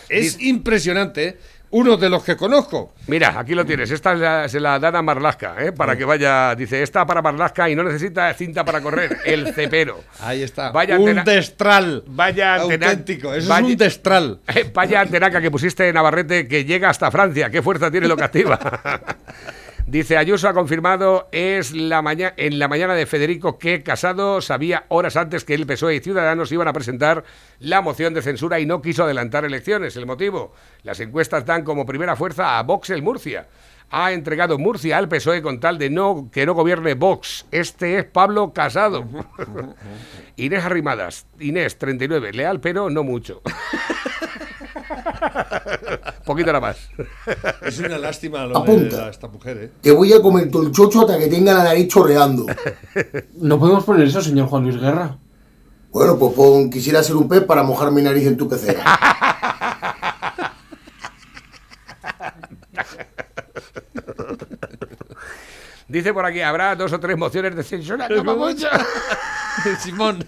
[0.08, 1.36] es impresionante ¿eh?
[1.70, 3.90] uno de los que conozco Mira, aquí lo tienes.
[3.90, 5.70] Esta es la- se la dan a Marlasca, ¿eh?
[5.72, 6.54] para que vaya.
[6.56, 9.18] Dice, esta para Marlasca y no necesita cinta para correr.
[9.24, 10.02] El cepero.
[10.20, 10.70] Ahí está.
[10.70, 12.02] Vaya un antena- destral.
[12.06, 13.32] Vaya antena- auténtico.
[13.34, 14.40] Eso vaya- es un destral.
[14.54, 17.50] Eh, Vaya antenaca que pusiste en Navarrete que llega hasta Francia.
[17.50, 18.58] ¿Qué fuerza tiene lo que activa?
[19.86, 22.02] Dice Ayuso ha confirmado es la
[22.36, 26.50] en la mañana de Federico que Casado sabía horas antes que el PSOE y Ciudadanos
[26.50, 27.22] iban a presentar
[27.60, 29.96] la moción de censura y no quiso adelantar elecciones.
[29.96, 33.46] El motivo, las encuestas dan como primera fuerza a Vox el Murcia.
[33.88, 37.46] Ha entregado Murcia al PSOE con tal de no que no gobierne Vox.
[37.52, 39.04] Este es Pablo Casado.
[40.36, 41.26] Inés Arrimadas.
[41.38, 42.32] Inés, 39.
[42.32, 43.40] Leal, pero no mucho.
[46.24, 46.76] Poquito nada más.
[47.62, 48.96] Es una lástima lo de Apunta.
[49.02, 49.70] la- esta mujer, ¿eh?
[49.80, 52.46] Te voy a comer todo el chocho hasta que tenga la nariz chorreando.
[53.34, 55.16] No podemos poner eso, señor Juan Luis Guerra.
[55.90, 58.84] Bueno, pues pon, quisiera ser un pez para mojar mi nariz en tu pecera.
[65.88, 68.66] Dice por aquí, habrá dos o tres mociones de censura como mucho.
[69.80, 70.24] Simón.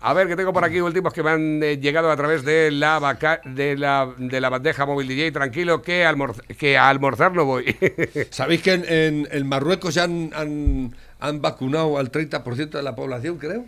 [0.00, 2.70] A ver, que tengo por aquí últimos que me han eh, llegado a través de
[2.70, 5.32] la, vaca- de la de la bandeja móvil DJ.
[5.32, 7.76] Tranquilo, que, almorz- que a almorzar no voy.
[8.30, 13.64] ¿Sabéis que en, en- Marruecos ya han vacunado al 30% de la población, creo?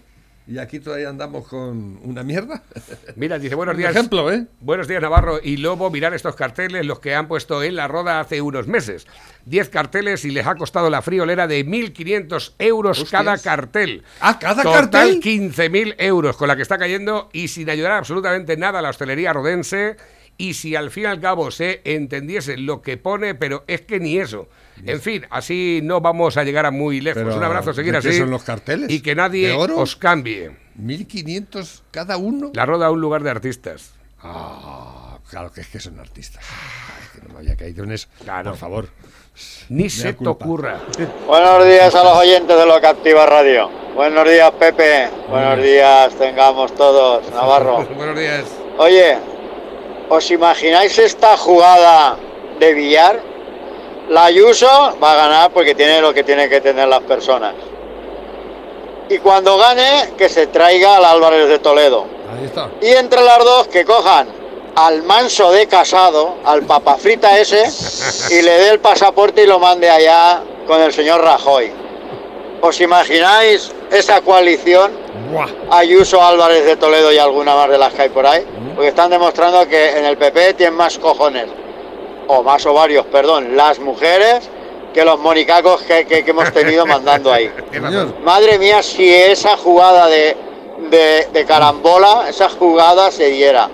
[0.47, 2.62] Y aquí todavía andamos con una mierda.
[3.16, 3.92] Mira, dice, buenos días.
[3.97, 4.45] ejemplo, ¿eh?
[4.61, 5.90] Buenos días, Navarro y Lobo.
[5.90, 9.07] Mirar estos carteles, los que han puesto en la roda hace unos meses.
[9.47, 13.11] 10 carteles y les ha costado la friolera de 1.500 euros Hostias.
[13.22, 14.03] cada cartel.
[14.20, 15.20] Ah, cada Total, cartel.
[15.22, 19.32] 15.000 euros con la que está cayendo y sin ayudar absolutamente nada a la hostelería
[19.32, 19.97] rodense.
[20.36, 23.99] Y si al fin y al cabo se entendiese lo que pone, pero es que
[23.99, 24.49] ni eso.
[24.84, 27.22] En fin, así no vamos a llegar a muy lejos.
[27.22, 28.18] Pero, Un abrazo, seguir ¿de qué así.
[28.18, 28.90] son los carteles?
[28.90, 29.78] Y que nadie ¿De oro?
[29.78, 30.50] os cambie.
[30.80, 32.50] 1.500 cada uno.
[32.54, 33.92] La roda a un lugar de artistas.
[34.20, 36.42] Ah, claro que es que son artistas.
[36.50, 38.08] Ay, que no me había caído en eso.
[38.44, 38.88] Por favor.
[39.68, 40.80] Ni se te ocurra.
[41.26, 43.70] Buenos días a los oyentes de Lo que Activa Radio.
[43.94, 45.08] Buenos días, Pepe.
[45.28, 47.84] Buenos días, tengamos todos, Navarro.
[47.96, 48.44] Buenos días.
[48.78, 49.16] Oye,
[50.08, 52.16] ¿os imagináis esta jugada
[52.58, 53.20] de billar?
[54.09, 57.55] La Ayuso va a ganar porque tiene lo que tienen que tener las personas.
[59.09, 62.07] Y cuando gane, que se traiga al Álvarez de Toledo.
[62.32, 62.70] Ahí está.
[62.80, 64.28] Y entre las dos, que cojan
[64.76, 67.64] al manso de casado, al papafrita ese,
[68.30, 71.70] y le dé el pasaporte y lo mande allá con el señor Rajoy.
[72.61, 74.92] ¿Os imagináis esa coalición?
[75.70, 78.44] Ayuso, Álvarez de Toledo y alguna más de las que hay por ahí.
[78.74, 81.46] Porque están demostrando que en el PP tienen más cojones,
[82.28, 84.48] o más ovarios, perdón, las mujeres
[84.92, 87.50] que los monicacos que, que- que hemos tenido mandando ahí.
[88.24, 90.36] Madre mía, si esa jugada de,
[90.90, 93.68] de, de carambola, esa jugada se diera.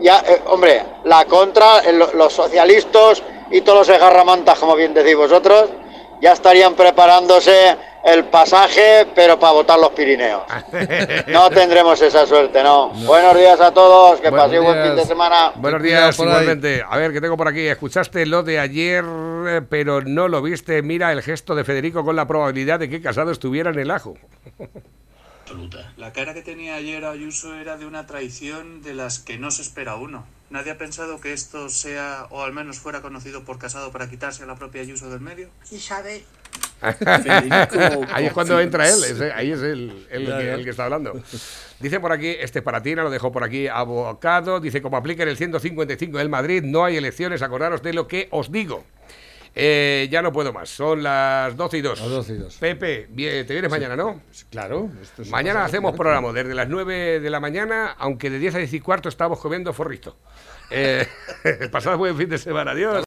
[0.00, 4.92] Ya, eh, hombre, la contra, eh, lo- los socialistas y todos los egarramantas, como bien
[4.92, 5.70] decís vosotros,
[6.20, 10.42] ya estarían preparándose el pasaje, pero para votar los Pirineos.
[11.28, 12.90] No tendremos esa suerte, no.
[12.90, 15.52] Buenos días a todos, que paséis buen fin de semana.
[15.56, 16.84] Buenos días, igualmente.
[16.86, 17.66] A ver, que tengo por aquí.
[17.66, 19.04] Escuchaste lo de ayer,
[19.48, 20.82] eh, pero no lo viste.
[20.82, 24.14] Mira el gesto de Federico con la probabilidad de que Casado estuviera en el ajo.
[25.96, 29.62] La cara que tenía ayer Ayuso era de una traición de las que no se
[29.62, 30.26] espera uno.
[30.50, 34.42] Nadie ha pensado que esto sea, o al menos fuera conocido por Casado para quitarse
[34.42, 35.48] a la propia Ayuso del medio.
[35.70, 36.22] Isabel,
[38.12, 40.54] ahí es cuando entra él, ese- ahí es Ya, ya.
[40.54, 41.18] el que está hablando.
[41.80, 44.60] Dice por aquí, este es para ti, lo dejo por aquí, abocado.
[44.60, 48.28] Dice, como aplica en el 155 del Madrid, no hay elecciones, acordaros de lo que
[48.30, 48.84] os digo.
[49.56, 52.00] Eh, ya no puedo más, son las 12 y 2.
[52.00, 52.56] Las 12 y 2.
[52.56, 54.20] Pepe, te vienes mañana, ¿no?
[54.50, 54.90] Claro.
[55.00, 58.72] esto Mañana hacemos programa desde las 9 de la mañana, aunque de 10 a 10
[58.74, 60.16] y cuarto estamos comiendo forrito.
[60.70, 61.06] Eh,
[61.70, 62.96] pasad buen fin de semana, adiós.